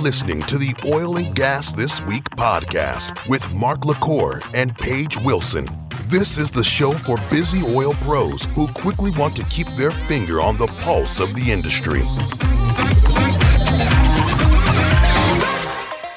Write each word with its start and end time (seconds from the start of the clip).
listening 0.00 0.40
to 0.42 0.56
the 0.56 0.74
Oil 0.86 1.18
and 1.18 1.34
Gas 1.34 1.72
This 1.72 2.00
Week 2.06 2.24
podcast 2.30 3.28
with 3.28 3.52
Mark 3.52 3.84
LaCour 3.84 4.40
and 4.54 4.74
Paige 4.74 5.18
Wilson. 5.18 5.66
This 6.08 6.38
is 6.38 6.50
the 6.50 6.64
show 6.64 6.92
for 6.92 7.18
busy 7.28 7.62
oil 7.62 7.92
pros 8.00 8.44
who 8.54 8.66
quickly 8.68 9.10
want 9.10 9.36
to 9.36 9.44
keep 9.44 9.68
their 9.68 9.90
finger 9.90 10.40
on 10.40 10.56
the 10.56 10.68
pulse 10.68 11.20
of 11.20 11.34
the 11.34 11.52
industry. 11.52 12.00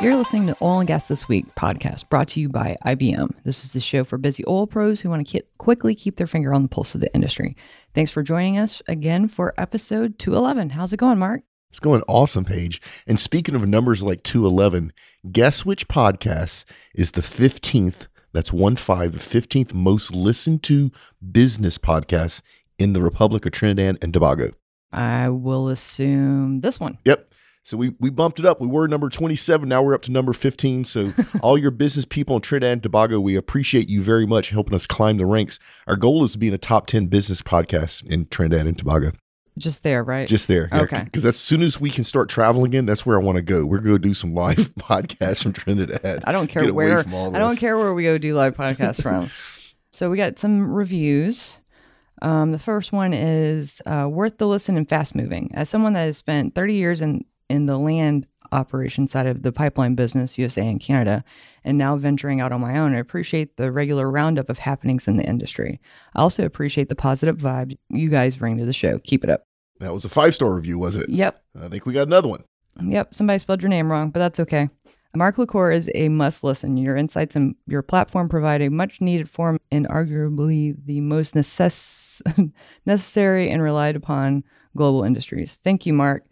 You're 0.02 0.16
listening 0.16 0.48
to 0.48 0.58
Oil 0.62 0.80
and 0.80 0.88
Gas 0.88 1.10
This 1.10 1.28
Week 1.28 1.54
podcast 1.56 2.08
brought 2.08 2.30
to 2.30 2.40
you 2.40 2.48
by 2.48 2.78
IBM. 2.86 3.34
This 3.44 3.66
is 3.66 3.74
the 3.74 3.82
show 3.82 4.06
for 4.06 4.18
busy 4.18 4.46
oil 4.48 4.66
pros 4.66 5.02
who 5.02 5.10
want 5.10 5.28
to 5.28 5.30
keep, 5.30 5.46
quickly 5.58 5.94
keep 5.94 6.16
their 6.16 6.28
finger 6.28 6.54
on 6.54 6.62
the 6.62 6.70
pulse 6.70 6.96
of 6.96 7.02
the 7.02 7.14
industry. 7.14 7.58
Thanks 7.94 8.12
for 8.12 8.24
joining 8.24 8.58
us 8.58 8.82
again 8.88 9.28
for 9.28 9.54
episode 9.58 10.18
211. 10.20 10.70
How's 10.70 10.94
it 10.94 10.98
going, 10.98 11.20
Mark? 11.20 11.44
It's 11.74 11.80
going 11.80 12.04
awesome, 12.08 12.46
Paige. 12.46 12.80
And 13.08 13.20
speaking 13.20 13.56
of 13.56 13.68
numbers 13.68 14.04
like 14.04 14.22
211, 14.22 14.94
guess 15.32 15.66
which 15.66 15.88
podcast 15.88 16.66
is 16.94 17.14
the 17.14 17.24
15th, 17.24 18.06
that's 18.32 18.54
1 18.54 18.76
5, 18.76 19.12
the 19.12 19.18
15th 19.18 19.74
most 19.74 20.12
listened 20.12 20.62
to 20.66 20.92
business 21.32 21.80
podcast 21.80 22.44
in 22.78 22.94
the 22.94 23.02
Republic 23.02 23.48
of 23.48 23.54
Trinidad 23.54 23.98
and 24.04 24.14
Tobago? 24.14 24.52
I 24.92 25.30
will 25.30 25.68
assume 25.68 26.62
this 26.62 26.80
one. 26.80 27.00
Yep. 27.06 27.34
So 27.64 27.76
we, 27.76 27.96
we 28.00 28.12
bumped 28.12 28.40
it 28.40 28.46
up. 28.46 28.62
We 28.62 28.68
were 28.68 28.88
number 28.88 29.10
27. 29.10 29.68
Now 29.68 29.82
we're 29.82 29.96
up 29.96 30.04
to 30.04 30.12
number 30.12 30.34
15. 30.34 30.86
So 30.86 31.12
all 31.42 31.58
your 31.58 31.72
business 31.72 32.06
people 32.06 32.36
in 32.36 32.44
Trinidad 32.44 32.74
and 32.74 32.84
Tobago, 32.84 33.20
we 33.20 33.36
appreciate 33.36 33.90
you 33.90 34.04
very 34.04 34.28
much 34.28 34.52
helping 34.52 34.76
us 34.76 34.86
climb 34.86 35.18
the 35.18 35.26
ranks. 35.26 35.58
Our 35.88 35.96
goal 35.96 36.24
is 36.24 36.34
to 36.34 36.38
be 36.38 36.50
in 36.50 36.52
the 36.52 36.60
top 36.60 36.86
10 36.86 37.08
business 37.08 37.42
podcasts 37.42 38.06
in 38.06 38.28
Trinidad 38.28 38.68
and 38.68 38.78
Tobago. 38.78 39.14
Just 39.58 39.84
there, 39.84 40.04
right? 40.04 40.28
Just 40.28 40.48
there. 40.48 40.68
Yeah, 40.72 40.82
Okay. 40.82 41.04
Because 41.04 41.26
as 41.26 41.38
soon 41.38 41.62
as 41.62 41.80
we 41.80 41.92
can 41.92 42.04
start 42.04 42.28
traveling 42.30 42.68
again, 42.68 42.86
that's 42.86 43.06
where 43.06 43.20
I 43.20 43.24
want 43.24 43.36
to 43.36 43.42
go. 43.42 43.66
We're 43.66 43.80
going 43.80 43.96
to 43.96 44.00
do 44.00 44.14
some 44.14 44.34
live 44.34 44.58
podcasts 44.80 45.44
from 45.44 45.54
Trinidad. 45.54 46.24
I 46.26 46.32
don't 46.32 46.48
care 46.48 46.64
Get 46.64 46.76
where 46.76 47.00
I 47.00 47.40
don't 47.40 47.58
care 47.58 47.78
where 47.78 47.94
we 47.94 48.04
go 48.04 48.18
do 48.18 48.36
live 48.36 48.56
podcasts 48.56 49.02
from. 49.02 49.30
so 49.92 50.10
we 50.10 50.18
got 50.18 50.40
some 50.40 50.74
reviews. 50.74 51.58
Um, 52.22 52.52
the 52.52 52.60
first 52.60 52.92
one 52.92 53.14
is 53.14 53.82
uh, 53.86 54.08
worth 54.10 54.38
the 54.38 54.48
listen 54.48 54.78
and 54.78 54.88
fast 54.88 55.14
moving. 55.14 55.52
As 55.54 55.70
someone 55.70 55.94
that 55.94 56.06
has 56.06 56.18
spent 56.18 56.56
30 56.56 56.74
years 56.74 57.02
in 57.02 57.26
in 57.50 57.66
the 57.66 57.78
land 57.78 58.26
operation 58.54 59.08
side 59.08 59.26
of 59.26 59.42
the 59.42 59.52
pipeline 59.52 59.96
business, 59.96 60.38
USA 60.38 60.68
and 60.68 60.80
Canada, 60.80 61.24
and 61.64 61.78
now 61.78 61.96
venturing 61.98 62.40
out 62.40 62.52
on 62.52 62.62
my 62.62 62.78
own, 62.78 62.94
I 62.96 63.00
appreciate 63.00 63.58
the 63.58 63.72
regular 63.72 64.10
roundup 64.10 64.50
of 64.50 64.60
happenings 64.60 65.08
in 65.08 65.18
the 65.18 65.24
industry. 65.24 65.80
I 66.16 66.22
also 66.22 66.46
appreciate 66.46 66.90
the 66.90 66.96
positive 66.96 67.38
vibe 67.38 67.78
you 67.90 68.10
guys 68.10 68.36
bring 68.36 68.58
to 68.58 68.66
the 68.66 68.74
show. 68.74 69.00
Keep 69.00 69.24
it 69.24 69.30
up. 69.30 69.44
That 69.80 69.94
was 69.94 70.06
a 70.06 70.10
five 70.10 70.34
star 70.34 70.54
review, 70.54 70.78
was 70.78 70.96
it? 70.96 71.10
Yep. 71.10 71.42
I 71.62 71.68
think 71.68 71.86
we 71.86 71.94
got 71.94 72.08
another 72.08 72.28
one. 72.28 72.44
Yep, 72.82 73.14
somebody 73.14 73.40
spelled 73.40 73.62
your 73.62 73.70
name 73.70 73.92
wrong, 73.92 74.10
but 74.10 74.20
that's 74.20 74.40
okay. 74.40 74.70
Mark 75.16 75.38
LaCour 75.38 75.72
is 75.72 75.92
a 75.94 76.10
must 76.10 76.44
listen. 76.44 76.76
Your 76.76 76.96
insights 76.96 77.36
and 77.36 77.56
your 77.68 77.84
platform 77.84 78.30
provide 78.30 78.62
a 78.62 78.70
much 78.70 79.00
needed 79.00 79.30
form 79.30 79.60
in 79.70 79.86
arguably 79.86 80.76
the 80.86 81.02
most 81.02 81.36
necess- 81.36 82.22
necessary 82.86 83.52
and 83.52 83.62
relied 83.62 83.96
upon 83.96 84.44
global 84.76 85.04
industries. 85.04 85.60
Thank 85.64 85.86
you, 85.86 85.94
Mark. 85.94 86.24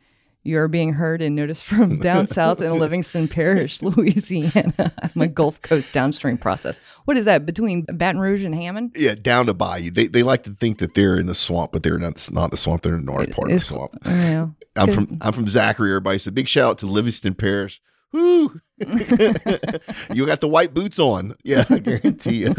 You 0.43 0.57
are 0.57 0.67
being 0.67 0.93
heard 0.93 1.21
and 1.21 1.35
noticed 1.35 1.63
from 1.63 1.99
down 2.01 2.27
south 2.27 2.61
in 2.61 2.79
Livingston 2.79 3.27
Parish, 3.27 3.81
Louisiana. 3.83 4.91
I'm 5.15 5.21
a 5.21 5.27
Gulf 5.27 5.61
Coast 5.61 5.93
downstream 5.93 6.37
process. 6.37 6.77
What 7.05 7.15
is 7.17 7.25
that 7.25 7.45
between 7.45 7.83
Baton 7.83 8.19
Rouge 8.19 8.43
and 8.43 8.55
Hammond? 8.55 8.95
Yeah, 8.95 9.13
down 9.15 9.45
to 9.45 9.53
Bayou. 9.53 9.91
They, 9.91 10.07
they 10.07 10.23
like 10.23 10.43
to 10.43 10.51
think 10.59 10.79
that 10.79 10.95
they're 10.95 11.17
in 11.17 11.27
the 11.27 11.35
swamp, 11.35 11.71
but 11.71 11.83
they're 11.83 11.99
not, 11.99 12.27
not 12.31 12.49
the 12.51 12.57
swamp. 12.57 12.81
They're 12.81 12.95
in 12.95 13.05
the 13.05 13.11
north 13.11 13.31
part 13.31 13.47
of 13.47 13.49
the 13.51 13.55
It's- 13.55 13.65
swamp. 13.67 13.97
Yeah. 14.05 14.47
I'm 14.77 14.89
from 14.91 15.17
I'm 15.19 15.33
from 15.33 15.49
Zachary. 15.49 15.91
Everybody 15.91 16.17
so 16.17 16.31
big 16.31 16.47
shout 16.47 16.69
out 16.69 16.77
to 16.77 16.85
Livingston 16.85 17.33
Parish. 17.35 17.81
Woo! 18.13 18.61
you 18.79 20.25
got 20.25 20.41
the 20.41 20.49
white 20.49 20.73
boots 20.73 20.99
on. 20.99 21.35
Yeah, 21.43 21.63
I 21.69 21.79
guarantee 21.79 22.43
you. 22.43 22.53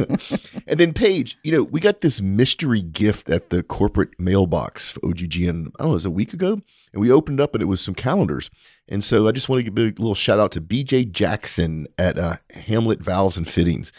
and 0.67 0.81
then 0.81 0.95
Paige, 0.95 1.37
you 1.43 1.53
know, 1.53 1.63
we 1.63 1.81
got 1.81 2.01
this 2.01 2.21
mystery 2.21 2.81
gift 2.81 3.29
at 3.29 3.51
the 3.51 3.63
corporate 3.63 4.19
mailbox 4.19 4.93
for 4.93 5.01
OGGN, 5.01 5.49
I 5.49 5.53
don't 5.53 5.81
know, 5.81 5.91
it 5.91 5.95
was 5.95 6.05
a 6.05 6.11
week 6.11 6.33
ago. 6.33 6.61
And 6.93 7.01
we 7.03 7.11
opened 7.11 7.41
up 7.41 7.55
and 7.55 7.63
it 7.63 7.67
was 7.67 7.81
some 7.81 7.95
calendars. 7.95 8.51
And 8.89 9.03
so 9.05 9.29
I 9.29 9.33
just 9.33 9.49
want 9.49 9.65
to 9.65 9.71
give 9.71 9.79
a 9.79 10.01
little 10.01 10.15
shout 10.15 10.39
out 10.39 10.53
to 10.53 10.61
BJ 10.61 11.11
Jackson 11.11 11.87
at 11.99 12.19
uh, 12.19 12.37
Hamlet 12.51 13.01
Valves 13.01 13.37
and 13.37 13.47
Fittings. 13.47 13.93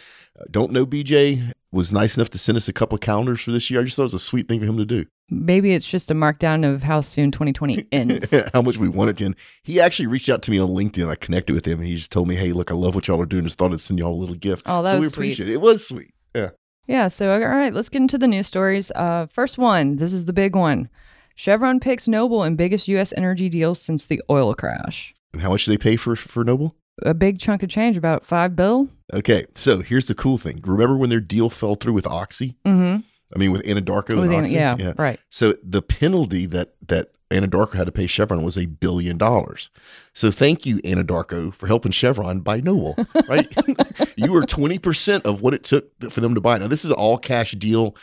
Don't 0.50 0.72
know 0.72 0.86
BJ, 0.86 1.52
was 1.72 1.92
nice 1.92 2.16
enough 2.16 2.30
to 2.32 2.38
send 2.38 2.56
us 2.56 2.68
a 2.68 2.74
couple 2.74 2.96
of 2.96 3.02
calendars 3.02 3.42
for 3.42 3.52
this 3.52 3.70
year. 3.70 3.82
I 3.82 3.84
just 3.84 3.96
thought 3.96 4.04
it 4.04 4.06
was 4.06 4.14
a 4.14 4.20
sweet 4.20 4.48
thing 4.48 4.60
for 4.60 4.66
him 4.66 4.78
to 4.78 4.86
do. 4.86 5.06
Maybe 5.30 5.74
it's 5.74 5.86
just 5.86 6.12
a 6.12 6.14
markdown 6.14 6.68
of 6.72 6.84
how 6.84 7.02
soon 7.02 7.32
2020 7.32 7.88
ends. 7.92 8.34
how 8.54 8.62
much 8.62 8.78
we 8.78 8.88
wanted 8.90 9.18
to. 9.18 9.26
And 9.28 9.36
he 9.64 9.80
actually 9.80 10.08
reached 10.08 10.30
out 10.30 10.42
to 10.44 10.52
me 10.52 10.60
on 10.60 10.70
LinkedIn. 10.70 11.10
I 11.10 11.16
connected 11.16 11.54
with 11.54 11.66
him 11.66 11.80
and 11.80 11.88
he 11.88 11.96
just 11.96 12.12
told 12.12 12.28
me, 12.28 12.36
Hey, 12.36 12.52
look, 12.54 12.72
I 12.72 12.76
love 12.76 12.96
what 12.96 13.08
y'all 13.08 13.22
are 13.22 13.26
doing. 13.26 13.44
Just 13.44 13.58
thought 13.58 13.74
I'd 13.74 13.82
send 13.82 14.00
y'all 14.00 14.14
a 14.14 14.20
little 14.20 14.36
gift. 14.36 14.64
Oh, 14.68 14.84
that 14.84 14.92
so 14.92 14.96
was 14.98 15.06
we 15.06 15.10
sweet. 15.10 15.26
appreciate 15.26 15.50
it. 15.50 15.54
It 15.54 15.62
was 15.62 15.88
sweet. 15.88 16.14
Yeah. 16.36 16.50
Yeah, 16.86 17.08
so 17.08 17.32
all 17.34 17.40
right, 17.40 17.74
let's 17.74 17.88
get 17.90 18.02
into 18.02 18.18
the 18.18 18.28
news 18.28 18.48
stories. 18.48 18.92
Uh, 18.92 19.28
first 19.28 19.58
one, 19.58 19.96
this 19.96 20.12
is 20.12 20.26
the 20.26 20.34
big 20.34 20.56
one. 20.56 20.90
Chevron 21.36 21.80
picks 21.80 22.08
Noble 22.10 22.44
in 22.44 22.58
biggest 22.58 22.88
U.S. 22.90 23.14
energy 23.16 23.48
deals 23.50 23.82
since 23.82 24.06
the 24.06 24.22
oil 24.30 24.54
crash. 24.54 25.14
And 25.32 25.42
how 25.42 25.50
much 25.50 25.66
do 25.66 25.72
they 25.72 25.78
pay 25.78 25.96
for 25.96 26.16
for 26.16 26.44
Noble? 26.44 26.76
A 27.02 27.14
big 27.14 27.40
chunk 27.40 27.64
of 27.64 27.70
change, 27.70 27.98
about 27.98 28.26
five 28.26 28.56
bill. 28.56 28.88
Okay. 29.14 29.46
So 29.56 29.82
here's 29.82 30.06
the 30.06 30.16
cool 30.16 30.38
thing. 30.38 30.62
Remember 30.66 30.96
when 30.96 31.10
their 31.10 31.20
deal 31.20 31.50
fell 31.50 31.76
through 31.76 31.94
with 31.94 32.08
Oxy? 32.08 32.56
Mm-hmm. 32.66 33.02
I 33.36 33.40
mean, 33.40 33.52
with 33.52 33.64
Anadarko 33.64 34.24
and 34.24 34.34
Oxy? 34.34 34.54
yeah, 34.54 34.94
right. 34.98 35.20
So 35.30 35.56
the 35.64 35.82
penalty 35.82 36.46
that 36.48 36.76
that 36.88 37.10
Anadarko 37.32 37.74
had 37.74 37.88
to 37.88 37.92
pay 37.92 38.06
Chevron 38.06 38.44
was 38.44 38.58
a 38.58 38.68
billion 38.68 39.18
dollars. 39.18 39.72
So 40.14 40.30
thank 40.30 40.66
you, 40.66 40.78
Anadarko, 40.84 41.54
for 41.54 41.68
helping 41.68 41.92
Chevron 41.92 42.42
buy 42.42 42.60
Noble. 42.60 42.96
Right? 43.28 43.52
you 44.16 44.32
were 44.32 44.46
twenty 44.46 44.78
percent 44.78 45.26
of 45.26 45.42
what 45.42 45.54
it 45.54 45.64
took 45.64 45.90
for 46.12 46.22
them 46.22 46.36
to 46.36 46.42
buy. 46.42 46.60
Now 46.60 46.68
this 46.68 46.86
is 46.86 46.92
all 46.92 47.18
cash 47.18 47.54
deal. 47.54 47.96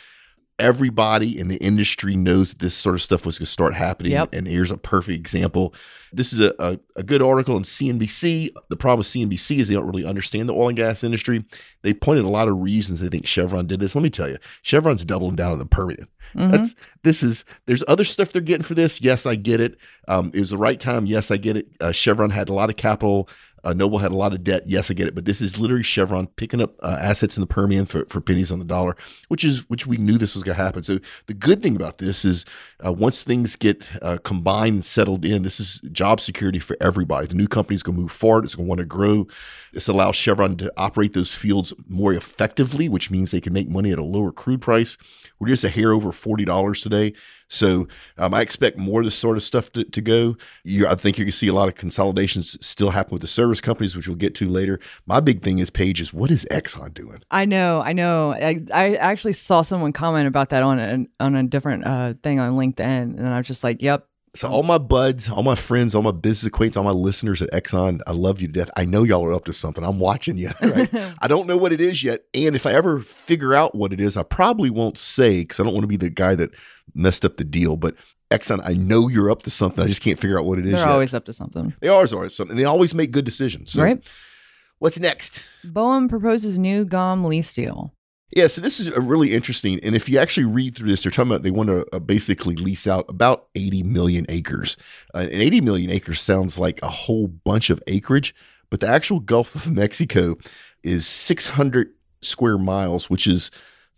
Everybody 0.61 1.37
in 1.37 1.47
the 1.47 1.57
industry 1.57 2.15
knows 2.15 2.51
that 2.51 2.59
this 2.59 2.75
sort 2.75 2.93
of 2.95 3.01
stuff 3.01 3.25
was 3.25 3.39
going 3.39 3.47
to 3.47 3.51
start 3.51 3.73
happening. 3.73 4.11
Yep. 4.11 4.29
And 4.33 4.47
here's 4.47 4.69
a 4.69 4.77
perfect 4.77 5.17
example. 5.17 5.73
This 6.13 6.31
is 6.31 6.39
a, 6.39 6.53
a, 6.59 6.79
a 6.97 7.03
good 7.03 7.21
article 7.21 7.57
in 7.57 7.63
CNBC. 7.63 8.49
The 8.69 8.75
problem 8.75 8.99
with 8.99 9.07
CNBC 9.07 9.57
is 9.59 9.67
they 9.69 9.73
don't 9.73 9.87
really 9.87 10.05
understand 10.05 10.47
the 10.47 10.53
oil 10.53 10.67
and 10.69 10.77
gas 10.77 11.03
industry. 11.03 11.43
They 11.81 11.93
pointed 11.93 12.25
a 12.25 12.29
lot 12.29 12.47
of 12.47 12.59
reasons 12.59 12.99
they 12.99 13.09
think 13.09 13.25
Chevron 13.25 13.65
did 13.65 13.79
this. 13.79 13.95
Let 13.95 14.03
me 14.03 14.09
tell 14.11 14.29
you, 14.29 14.37
Chevron's 14.61 15.03
doubling 15.03 15.35
down 15.35 15.53
on 15.53 15.57
the 15.59 15.65
Permian. 15.65 16.07
Mhm. 16.35 16.51
That's 16.51 16.75
this 17.03 17.23
is 17.23 17.43
there's 17.65 17.83
other 17.87 18.03
stuff 18.03 18.31
they're 18.31 18.41
getting 18.41 18.63
for 18.63 18.75
this. 18.75 19.01
Yes, 19.01 19.25
I 19.25 19.35
get 19.35 19.59
it. 19.59 19.77
Um, 20.07 20.31
it 20.33 20.39
was 20.39 20.51
the 20.51 20.57
right 20.57 20.79
time. 20.79 21.05
Yes, 21.05 21.31
I 21.31 21.37
get 21.37 21.57
it. 21.57 21.67
Uh, 21.81 21.91
Chevron 21.91 22.29
had 22.29 22.49
a 22.49 22.53
lot 22.53 22.69
of 22.69 22.75
capital. 22.77 23.27
Uh, 23.63 23.73
Noble 23.73 23.99
had 23.99 24.11
a 24.11 24.15
lot 24.15 24.33
of 24.33 24.43
debt. 24.43 24.63
Yes, 24.65 24.89
I 24.89 24.93
get 24.93 25.07
it. 25.07 25.15
But 25.15 25.25
this 25.25 25.41
is 25.41 25.57
literally 25.57 25.83
Chevron 25.83 26.27
picking 26.27 26.61
up 26.61 26.75
uh, 26.81 26.97
assets 26.99 27.37
in 27.37 27.41
the 27.41 27.47
Permian 27.47 27.85
for, 27.85 28.05
for 28.05 28.21
pennies 28.21 28.51
on 28.51 28.59
the 28.59 28.65
dollar, 28.65 28.95
which 29.27 29.43
is 29.43 29.69
which 29.69 29.85
we 29.85 29.97
knew 29.97 30.17
this 30.17 30.33
was 30.33 30.43
going 30.43 30.57
to 30.57 30.63
happen. 30.63 30.83
So 30.83 30.99
the 31.27 31.33
good 31.33 31.61
thing 31.61 31.75
about 31.75 31.99
this 31.99 32.25
is 32.25 32.45
uh, 32.85 32.91
once 32.91 33.23
things 33.23 33.55
get 33.55 33.83
uh, 34.01 34.17
combined 34.23 34.73
and 34.73 34.85
settled 34.85 35.25
in, 35.25 35.43
this 35.43 35.59
is 35.59 35.81
job 35.91 36.19
security 36.21 36.59
for 36.59 36.75
everybody. 36.81 37.27
The 37.27 37.35
new 37.35 37.47
company 37.47 37.75
is 37.75 37.83
going 37.83 37.95
to 37.95 38.01
move 38.01 38.11
forward. 38.11 38.45
It's 38.45 38.55
going 38.55 38.65
to 38.65 38.69
want 38.69 38.79
to 38.79 38.85
grow. 38.85 39.27
This 39.73 39.87
allows 39.87 40.15
Chevron 40.15 40.57
to 40.57 40.73
operate 40.75 41.13
those 41.13 41.33
fields 41.33 41.73
more 41.87 42.13
effectively, 42.13 42.89
which 42.89 43.11
means 43.11 43.31
they 43.31 43.41
can 43.41 43.53
make 43.53 43.69
money 43.69 43.91
at 43.91 43.99
a 43.99 44.03
lower 44.03 44.31
crude 44.31 44.61
price. 44.61 44.97
We're 45.39 45.47
just 45.47 45.63
a 45.63 45.69
hair 45.69 45.93
over 45.93 46.11
forty 46.11 46.45
dollars 46.45 46.81
today, 46.81 47.13
so 47.51 47.85
um, 48.17 48.33
I 48.33 48.39
expect 48.41 48.77
more 48.77 49.01
of 49.01 49.05
this 49.05 49.15
sort 49.15 49.35
of 49.35 49.43
stuff 49.43 49.73
to, 49.73 49.83
to 49.83 50.01
go. 50.01 50.37
You, 50.63 50.87
I 50.87 50.95
think 50.95 51.17
you're 51.17 51.25
going 51.25 51.31
to 51.31 51.37
see 51.37 51.49
a 51.49 51.53
lot 51.53 51.67
of 51.67 51.75
consolidations 51.75 52.57
still 52.65 52.91
happen 52.91 53.11
with 53.11 53.21
the 53.21 53.27
service 53.27 53.59
companies, 53.59 53.93
which 53.93 54.07
we'll 54.07 54.15
get 54.15 54.33
to 54.35 54.47
later. 54.47 54.79
My 55.05 55.19
big 55.19 55.41
thing 55.41 55.59
is 55.59 55.69
Paige 55.69 55.99
is 55.99 56.13
what 56.13 56.31
is 56.31 56.47
Exxon 56.49 56.93
doing? 56.93 57.21
I 57.29 57.43
know, 57.43 57.81
I 57.81 57.91
know. 57.91 58.33
I, 58.33 58.61
I 58.73 58.95
actually 58.95 59.33
saw 59.33 59.63
someone 59.63 59.91
comment 59.91 60.27
about 60.27 60.49
that 60.51 60.63
on 60.63 60.79
a 60.79 61.05
on 61.19 61.35
a 61.35 61.43
different 61.43 61.85
uh, 61.85 62.13
thing 62.23 62.39
on 62.39 62.53
LinkedIn, 62.53 62.79
and 63.17 63.27
I 63.27 63.37
was 63.37 63.47
just 63.47 63.65
like, 63.65 63.81
"Yep, 63.81 64.07
So 64.33 64.47
all 64.47 64.63
my 64.63 64.77
buds, 64.77 65.29
all 65.29 65.43
my 65.43 65.55
friends, 65.55 65.93
all 65.93 66.01
my 66.01 66.11
business 66.11 66.47
acquaintances, 66.47 66.77
all 66.77 66.83
my 66.85 66.91
listeners 66.91 67.41
at 67.41 67.51
Exxon, 67.51 67.99
I 68.07 68.13
love 68.13 68.39
you 68.39 68.47
to 68.47 68.53
death. 68.53 68.69
I 68.77 68.85
know 68.85 69.03
y'all 69.03 69.25
are 69.25 69.33
up 69.33 69.43
to 69.45 69.53
something. 69.53 69.83
I'm 69.83 69.99
watching 69.99 70.37
you. 70.37 70.49
Right? 70.61 70.89
I 71.19 71.27
don't 71.27 71.47
know 71.47 71.57
what 71.57 71.73
it 71.73 71.81
is 71.81 72.01
yet, 72.01 72.21
and 72.33 72.55
if 72.55 72.65
I 72.65 72.71
ever 72.71 73.01
figure 73.01 73.53
out 73.53 73.75
what 73.75 73.91
it 73.91 73.99
is, 73.99 74.15
I 74.15 74.23
probably 74.23 74.69
won't 74.69 74.97
say 74.97 75.41
because 75.41 75.59
I 75.59 75.63
don't 75.63 75.73
want 75.73 75.83
to 75.83 75.87
be 75.87 75.97
the 75.97 76.09
guy 76.09 76.35
that 76.35 76.51
messed 76.93 77.25
up 77.25 77.35
the 77.35 77.43
deal. 77.43 77.75
But 77.75 77.95
Exxon, 78.29 78.61
I 78.63 78.73
know 78.73 79.09
you're 79.09 79.29
up 79.29 79.41
to 79.43 79.51
something. 79.51 79.83
I 79.83 79.87
just 79.87 80.01
can't 80.01 80.17
figure 80.17 80.39
out 80.39 80.45
what 80.45 80.59
it 80.59 80.65
is 80.65 80.73
they're 80.73 80.85
yet. 80.85 80.91
always 80.91 81.13
up 81.13 81.25
to 81.25 81.33
something." 81.33 81.73
they 81.81 81.89
always 81.89 82.13
are 82.13 82.29
something. 82.29 82.55
They 82.55 82.63
always 82.63 82.93
make 82.93 83.11
good 83.11 83.25
decisions. 83.25 83.73
So 83.73 83.83
right? 83.83 84.01
What's 84.79 84.97
next? 84.97 85.43
BOEM 85.65 86.07
proposes 86.09 86.57
new 86.57 86.85
GOM 86.85 87.25
lease 87.25 87.53
deal. 87.53 87.93
Yeah, 88.33 88.47
so 88.47 88.61
this 88.61 88.79
is 88.79 88.87
a 88.87 89.01
really 89.01 89.33
interesting. 89.33 89.79
And 89.83 89.93
if 89.93 90.07
you 90.07 90.17
actually 90.17 90.45
read 90.45 90.75
through 90.75 90.89
this, 90.89 91.03
they're 91.03 91.11
talking 91.11 91.31
about 91.31 91.43
they 91.43 91.51
want 91.51 91.67
to 91.67 91.85
uh, 91.93 91.99
basically 91.99 92.55
lease 92.55 92.87
out 92.87 93.05
about 93.09 93.47
80 93.55 93.83
million 93.83 94.25
acres. 94.29 94.77
Uh, 95.13 95.27
and 95.31 95.41
80 95.41 95.61
million 95.61 95.89
acres 95.89 96.21
sounds 96.21 96.57
like 96.57 96.79
a 96.81 96.87
whole 96.87 97.27
bunch 97.27 97.69
of 97.69 97.83
acreage, 97.87 98.33
but 98.69 98.79
the 98.79 98.87
actual 98.87 99.19
Gulf 99.19 99.53
of 99.55 99.69
Mexico 99.71 100.37
is 100.81 101.05
600 101.05 101.93
square 102.21 102.57
miles, 102.57 103.09
which 103.09 103.27
is 103.27 103.51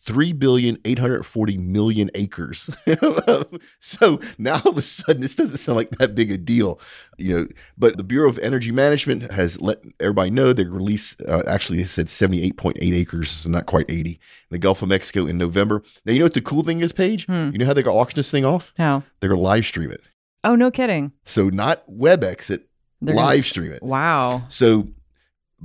three 0.06 0.34
billion 0.34 0.78
eight 0.86 1.00
hundred 1.00 1.24
forty 1.24 1.58
million 1.58 2.10
acres. 2.16 2.70
so 3.80 4.20
now 4.38 4.62
all 4.66 4.72
of 4.72 4.78
a 4.78 4.82
sudden, 4.82 5.22
this 5.22 5.36
doesn't 5.36 5.58
sound 5.58 5.76
like 5.78 5.90
that 5.92 6.16
big 6.16 6.32
a 6.32 6.38
deal, 6.38 6.80
you 7.18 7.34
know. 7.38 7.48
But 7.78 7.98
the 7.98 8.04
Bureau 8.04 8.30
of 8.30 8.40
Energy 8.40 8.72
Management 8.72 9.32
has 9.32 9.60
let 9.62 9.84
everybody 10.00 10.30
know 10.30 10.54
they 10.54 10.66
released. 10.66 11.22
Uh, 11.22 11.44
actually, 11.48 11.80
they 11.80 11.86
said 11.86 12.10
seventy 12.10 12.44
eight 12.44 12.58
point 12.58 12.78
eight 12.82 12.94
acres, 12.94 13.30
so 13.32 13.50
not 13.50 13.66
quite 13.66 13.86
eighty, 13.90 14.12
in 14.12 14.20
the 14.52 14.60
Gulf 14.60 14.82
of 14.82 14.90
Mexico 14.90 15.26
in 15.26 15.38
November. 15.38 15.84
Now 16.06 16.14
you 16.14 16.20
know 16.20 16.26
what 16.26 16.34
the 16.34 16.42
cool 16.42 16.64
thing 16.64 16.82
is, 16.82 16.92
Paige. 16.92 17.26
Hmm. 17.26 17.50
You 17.52 17.58
know 17.60 17.66
how 17.66 17.74
they're 17.74 17.84
gonna 17.84 17.98
auction 17.98 18.18
this 18.18 18.32
thing 18.32 18.46
off? 18.46 18.74
How? 18.78 19.04
They're 19.20 19.30
gonna 19.30 19.42
live 19.42 19.66
stream 19.66 19.92
it. 19.92 20.02
Oh, 20.44 20.56
no 20.56 20.70
kidding. 20.72 21.14
So 21.24 21.48
not 21.50 21.90
WebEx 21.90 22.50
it, 22.52 22.68
They're 23.02 23.16
gonna- 23.16 23.26
live 23.28 23.46
stream 23.46 23.72
it. 23.72 23.82
Wow. 23.82 24.44
So, 24.50 24.90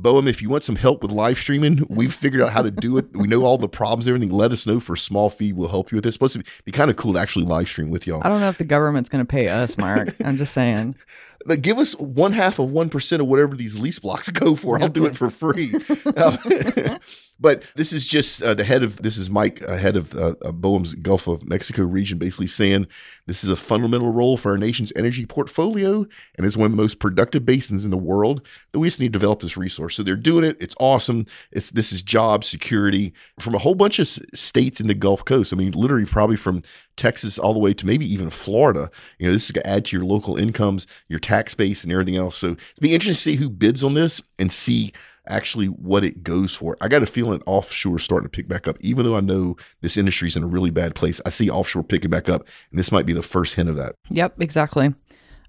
BOEM, 0.00 0.28
if 0.28 0.40
you 0.40 0.48
want 0.48 0.62
some 0.62 0.76
help 0.76 1.02
with 1.02 1.10
live 1.10 1.38
streaming, 1.38 1.84
we've 1.88 2.14
figured 2.14 2.40
out 2.40 2.50
how 2.50 2.62
to 2.62 2.70
do 2.70 2.98
it. 2.98 3.06
We 3.16 3.26
know 3.26 3.42
all 3.42 3.58
the 3.58 3.68
problems, 3.68 4.06
everything. 4.06 4.30
Let 4.30 4.52
us 4.52 4.64
know 4.64 4.78
for 4.78 4.92
a 4.92 4.98
small 4.98 5.28
fee. 5.28 5.52
We'll 5.52 5.68
help 5.68 5.90
you 5.90 5.96
with 5.96 6.04
this. 6.04 6.16
Plus, 6.16 6.36
it'd 6.36 6.46
be 6.64 6.70
kind 6.70 6.88
of 6.88 6.96
cool 6.96 7.14
to 7.14 7.18
actually 7.18 7.46
live 7.46 7.68
stream 7.68 7.90
with 7.90 8.06
y'all. 8.06 8.22
I 8.22 8.28
don't 8.28 8.40
know 8.40 8.48
if 8.48 8.58
the 8.58 8.64
government's 8.64 9.08
going 9.08 9.26
to 9.26 9.28
pay 9.28 9.48
us, 9.48 9.76
Mark. 9.76 10.14
I'm 10.24 10.36
just 10.36 10.52
saying. 10.52 10.94
Like, 11.44 11.62
give 11.62 11.78
us 11.78 11.94
one 11.94 12.32
half 12.32 12.58
of 12.58 12.70
one 12.70 12.88
percent 12.88 13.22
of 13.22 13.28
whatever 13.28 13.56
these 13.56 13.78
lease 13.78 13.98
blocks 13.98 14.28
go 14.30 14.56
for. 14.56 14.80
I'll 14.80 14.88
do 14.88 15.06
it 15.06 15.16
for 15.16 15.30
free. 15.30 15.74
Um, 16.16 16.38
but 17.40 17.62
this 17.76 17.92
is 17.92 18.06
just 18.06 18.42
uh, 18.42 18.54
the 18.54 18.64
head 18.64 18.82
of 18.82 19.00
this 19.02 19.16
is 19.16 19.30
Mike, 19.30 19.62
uh, 19.62 19.76
head 19.76 19.96
of 19.96 20.14
uh, 20.14 20.34
uh, 20.44 20.52
BOEM's 20.52 20.94
Gulf 20.96 21.28
of 21.28 21.48
Mexico 21.48 21.84
region, 21.84 22.18
basically 22.18 22.48
saying 22.48 22.86
this 23.26 23.44
is 23.44 23.50
a 23.50 23.56
fundamental 23.56 24.12
role 24.12 24.36
for 24.36 24.52
our 24.52 24.58
nation's 24.58 24.92
energy 24.96 25.26
portfolio, 25.26 26.06
and 26.36 26.46
it's 26.46 26.56
one 26.56 26.66
of 26.66 26.72
the 26.72 26.82
most 26.82 26.98
productive 26.98 27.46
basins 27.46 27.84
in 27.84 27.90
the 27.90 27.96
world. 27.96 28.46
That 28.72 28.80
we 28.80 28.88
just 28.88 29.00
need 29.00 29.12
to 29.12 29.18
develop 29.18 29.40
this 29.40 29.56
resource. 29.56 29.94
So 29.94 30.02
they're 30.02 30.16
doing 30.16 30.44
it. 30.44 30.56
It's 30.60 30.74
awesome. 30.80 31.26
It's 31.52 31.70
this 31.70 31.92
is 31.92 32.02
job 32.02 32.44
security 32.44 33.12
from 33.38 33.54
a 33.54 33.58
whole 33.58 33.74
bunch 33.74 33.98
of 33.98 34.08
states 34.08 34.80
in 34.80 34.88
the 34.88 34.94
Gulf 34.94 35.24
Coast. 35.24 35.52
I 35.52 35.56
mean, 35.56 35.72
literally 35.72 36.06
probably 36.06 36.36
from 36.36 36.62
Texas 36.96 37.38
all 37.38 37.52
the 37.52 37.58
way 37.58 37.72
to 37.72 37.86
maybe 37.86 38.12
even 38.12 38.28
Florida. 38.28 38.90
You 39.18 39.28
know, 39.28 39.32
this 39.32 39.44
is 39.46 39.52
going 39.52 39.62
to 39.62 39.70
add 39.70 39.84
to 39.86 39.96
your 39.96 40.04
local 40.04 40.36
incomes, 40.36 40.86
your 41.08 41.20
tax 41.28 41.54
base, 41.54 41.84
and 41.84 41.92
everything 41.92 42.16
else. 42.16 42.36
So 42.36 42.48
it'll 42.48 42.80
be 42.80 42.94
interesting 42.94 43.34
to 43.34 43.38
see 43.38 43.42
who 43.42 43.50
bids 43.50 43.84
on 43.84 43.92
this 43.92 44.22
and 44.38 44.50
see 44.50 44.94
actually 45.26 45.66
what 45.66 46.04
it 46.04 46.22
goes 46.22 46.54
for. 46.54 46.78
I 46.80 46.88
got 46.88 47.02
a 47.02 47.06
feeling 47.06 47.42
offshore 47.44 47.98
starting 47.98 48.26
to 48.26 48.34
pick 48.34 48.48
back 48.48 48.66
up, 48.66 48.78
even 48.80 49.04
though 49.04 49.16
I 49.16 49.20
know 49.20 49.56
this 49.82 49.98
industry 49.98 50.28
is 50.28 50.36
in 50.36 50.42
a 50.42 50.46
really 50.46 50.70
bad 50.70 50.94
place. 50.94 51.20
I 51.26 51.28
see 51.28 51.50
offshore 51.50 51.84
picking 51.84 52.10
back 52.10 52.30
up, 52.30 52.46
and 52.70 52.78
this 52.78 52.90
might 52.90 53.04
be 53.04 53.12
the 53.12 53.22
first 53.22 53.54
hint 53.56 53.68
of 53.68 53.76
that. 53.76 53.94
Yep, 54.08 54.40
exactly. 54.40 54.94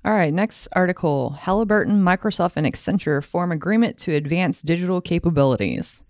All 0.04 0.14
right, 0.14 0.34
next 0.34 0.68
article 0.74 1.32
Halliburton, 1.32 2.02
Microsoft, 2.02 2.54
and 2.58 2.68
Accenture 2.68 3.24
form 3.24 3.54
agreement 3.54 3.98
to 4.00 4.14
advance 4.14 4.62
digital 4.62 5.00
capabilities. 5.00 6.02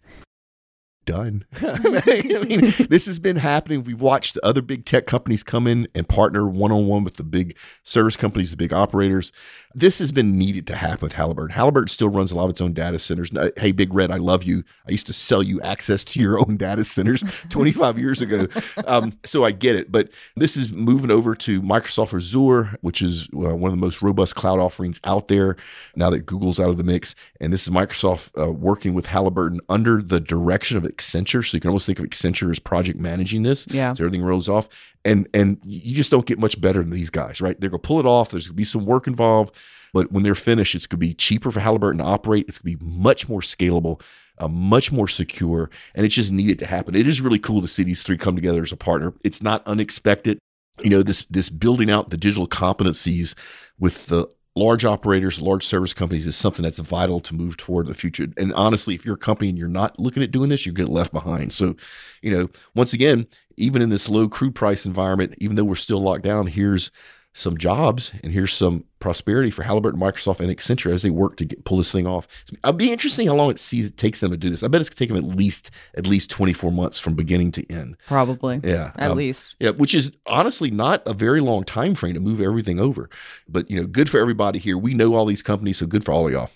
Done. 1.10 1.44
I 1.62 2.46
mean, 2.48 2.72
this 2.88 3.08
has 3.08 3.18
been 3.18 3.38
happening. 3.38 3.84
We've 3.84 4.00
watched 4.00 4.36
the 4.36 4.46
other 4.46 4.62
big 4.62 4.86
tech 4.86 5.08
companies 5.08 5.42
come 5.42 5.66
in 5.66 5.88
and 5.96 6.08
partner 6.08 6.48
one 6.48 6.72
on 6.72 6.86
one 6.86 7.04
with 7.04 7.16
the 7.16 7.24
big 7.24 7.58
service 7.82 8.16
companies, 8.16 8.52
the 8.52 8.58
big 8.58 8.72
operators. 8.72 9.32
This 9.74 10.00
has 10.00 10.12
been 10.12 10.38
needed 10.38 10.68
to 10.68 10.76
happen 10.76 11.02
with 11.02 11.14
Halliburton. 11.14 11.56
Halliburton 11.56 11.90
still 11.90 12.10
runs 12.10 12.32
a 12.32 12.36
lot 12.36 12.46
of 12.46 12.52
its 12.52 12.62
own 12.62 12.74
data 12.74 13.00
centers. 13.00 13.30
Hey, 13.58 13.72
Big 13.72 13.94
Red, 13.94 14.12
I 14.12 14.18
love 14.18 14.44
you. 14.44 14.64
I 14.88 14.92
used 14.92 15.08
to 15.08 15.14
sell 15.14 15.44
you 15.44 15.62
access 15.62 16.04
to 16.06 16.20
your 16.20 16.40
own 16.48 16.58
data 16.58 16.84
centers 16.84 17.24
25 17.50 17.98
years 18.00 18.22
ago. 18.22 18.48
Um, 18.86 19.18
so 19.26 19.44
I 19.44 19.52
get 19.52 19.76
it. 19.76 19.92
But 19.92 20.10
this 20.36 20.58
is 20.58 20.72
moving 20.72 21.12
over 21.12 21.36
to 21.36 21.62
Microsoft 21.62 22.16
Azure, 22.16 22.78
which 22.82 23.02
is 23.02 23.28
uh, 23.36 23.56
one 23.56 23.72
of 23.72 23.78
the 23.78 23.82
most 23.82 24.02
robust 24.02 24.36
cloud 24.36 24.60
offerings 24.60 25.00
out 25.04 25.28
there 25.28 25.56
now 25.96 26.10
that 26.10 26.26
Google's 26.26 26.60
out 26.60 26.70
of 26.70 26.78
the 26.78 26.84
mix. 26.84 27.14
And 27.40 27.54
this 27.54 27.64
is 27.64 27.70
Microsoft 27.70 28.32
uh, 28.42 28.52
working 28.52 28.94
with 28.94 29.06
Halliburton 29.08 29.60
under 29.70 30.02
the 30.02 30.20
direction 30.20 30.78
of 30.78 30.86
Accenture. 31.00 31.48
So 31.48 31.58
you 31.58 31.62
can 31.62 31.70
almost 31.70 31.86
think 31.86 32.00
of 32.00 32.06
Accenture 32.06 32.52
as 32.52 32.60
project 32.60 33.00
managing 33.00 33.44
this. 33.44 33.66
Yeah. 33.68 33.94
So 33.94 34.04
everything 34.04 34.24
rolls 34.24 34.50
off. 34.50 34.70
And 35.06 35.28
and 35.34 35.60
you 35.64 35.96
just 35.96 36.12
don't 36.12 36.26
get 36.26 36.40
much 36.40 36.60
better 36.60 36.80
than 36.80 36.90
these 36.92 37.10
guys, 37.10 37.42
right? 37.42 37.60
They're 37.60 37.70
gonna 37.70 37.80
pull 37.80 38.00
it 38.00 38.06
off. 38.06 38.32
There's 38.32 38.48
gonna 38.48 38.56
be 38.56 38.64
some 38.66 38.86
work 38.86 39.08
involved, 39.08 39.56
but 39.94 40.12
when 40.12 40.24
they're 40.24 40.36
finished, 40.36 40.76
it's 40.76 40.88
gonna 40.88 41.00
be 41.00 41.14
cheaper 41.14 41.52
for 41.52 41.60
Halliburton 41.60 42.00
to 42.00 42.04
operate. 42.04 42.46
It's 42.48 42.60
gonna 42.60 42.76
be 42.76 42.86
much 42.86 43.30
more 43.30 43.42
scalable, 43.42 44.02
uh, 44.38 44.50
much 44.50 44.92
more 44.92 45.08
secure, 45.08 45.70
and 45.96 46.06
it's 46.06 46.16
just 46.16 46.32
needed 46.32 46.60
to 46.60 46.66
happen. 46.66 46.96
It 46.96 47.08
is 47.08 47.22
really 47.22 47.40
cool 47.40 47.62
to 47.62 47.68
see 47.68 47.84
these 47.84 48.04
three 48.04 48.18
come 48.18 48.36
together 48.36 48.62
as 48.62 48.72
a 48.72 48.78
partner. 48.78 49.14
It's 49.24 49.42
not 49.42 49.66
unexpected. 49.66 50.38
You 50.82 50.90
know, 50.90 51.04
this 51.04 51.26
this 51.30 51.50
building 51.50 51.90
out 51.90 52.10
the 52.10 52.18
digital 52.18 52.48
competencies 52.48 53.36
with 53.80 54.08
the 54.08 54.28
large 54.56 54.84
operators, 54.86 55.40
large 55.40 55.66
service 55.66 55.94
companies 55.94 56.28
is 56.28 56.36
something 56.36 56.64
that's 56.64 56.80
vital 56.80 57.20
to 57.22 57.36
move 57.36 57.58
toward 57.58 57.88
the 57.88 57.94
future. 57.94 58.28
And 58.38 58.54
honestly, 58.54 58.96
if 58.96 59.06
you're 59.06 59.16
a 59.16 59.18
company 59.18 59.50
and 59.50 59.58
you're 59.58 59.68
not 59.68 60.00
looking 60.00 60.24
at 60.24 60.32
doing 60.32 60.50
this, 60.50 60.66
you 60.66 60.72
get 60.72 60.90
left 60.90 61.14
behind. 61.14 61.54
So, 61.54 61.76
you 62.22 62.36
know, 62.36 62.50
once 62.76 62.94
again, 62.94 63.28
even 63.58 63.82
in 63.82 63.90
this 63.90 64.10
low 64.10 64.28
crude 64.28 64.56
price 64.56 64.86
environment, 64.86 65.36
even 65.40 65.56
though 65.56 65.64
we're 65.64 65.76
still 65.76 66.02
locked 66.02 66.24
down, 66.24 66.48
here's 66.48 66.92
some 67.34 67.58
jobs 67.58 68.12
and 68.24 68.34
here's 68.34 68.52
some 68.54 68.84
prosperity 69.00 69.52
for 69.52 69.64
Halliburton, 69.64 70.00
Microsoft, 70.00 70.40
and 70.40 70.50
Accenture 70.50 70.92
as 70.92 71.04
they 71.04 71.10
work 71.10 71.38
to 71.38 71.46
get, 71.46 71.64
pull 71.64 71.78
this 71.78 71.92
thing 71.92 72.08
off. 72.08 72.28
It'll 72.52 72.74
be 72.74 72.92
interesting 72.92 73.28
how 73.28 73.36
long 73.36 73.52
it 73.52 73.60
sees 73.60 73.86
it 73.86 73.98
takes 73.98 74.20
them 74.20 74.32
to 74.32 74.38
do 74.38 74.50
this. 74.50 74.64
I 74.64 74.68
bet 74.68 74.82
it's 74.82 74.90
gonna 74.90 74.98
take 74.98 75.10
them 75.10 75.18
at 75.18 75.38
least 75.38 75.72
at 75.96 76.08
least 76.08 76.30
24 76.32 76.72
months 76.72 77.00
from 77.00 77.16
beginning 77.16 77.52
to 77.54 77.72
end. 77.72 77.98
Probably. 78.08 78.60
Yeah, 78.64 78.92
At 78.98 79.12
um, 79.12 79.18
least. 79.18 79.56
yeah, 79.60 79.70
which 79.72 79.94
is 79.94 80.12
honestly 80.26 80.72
not 80.72 81.02
a 81.06 81.14
very 81.14 81.40
long 81.40 81.64
time 81.64 81.96
frame 81.96 82.16
to 82.16 82.20
move 82.20 82.42
everything 82.42 82.80
over. 82.80 83.10
But 83.48 83.70
you 83.70 83.80
know, 83.80 83.88
good 83.88 84.10
for 84.10 84.20
everybody 84.20 84.60
here. 84.60 84.78
We 84.78 84.94
know 84.94 85.16
all 85.16 85.26
these 85.26 85.42
companies, 85.44 85.78
so 85.78 85.86
good 85.86 86.04
for 86.04 86.12
all 86.12 86.28
of 86.28 86.34
y'all. 86.34 86.50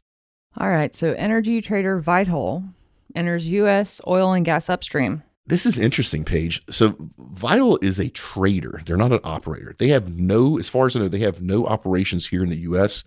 All 0.58 0.70
right, 0.70 0.94
so 0.94 1.14
energy 1.14 1.62
trader 1.62 2.02
Vitol 2.02 2.68
enters 3.16 3.48
U.S. 3.50 4.02
oil 4.08 4.34
and 4.34 4.44
gas 4.46 4.70
upstream. 4.70 5.24
This 5.46 5.66
is 5.66 5.78
interesting, 5.78 6.24
Paige. 6.24 6.64
So 6.70 6.92
Vitol 7.34 7.84
is 7.84 8.00
a 8.00 8.10
trader. 8.10 8.82
They're 8.86 8.96
not 8.98 9.12
an 9.12 9.20
operator. 9.24 9.76
They 9.78 9.90
have 9.90 10.14
no, 10.18 10.58
as 10.58 10.70
far 10.70 10.86
as 10.86 10.96
I 10.96 11.00
know, 11.00 11.08
they 11.10 11.20
have 11.20 11.42
no 11.42 11.66
operations 11.66 12.28
here 12.28 12.44
in 12.44 12.50
the 12.50 12.58
US. 12.60 13.04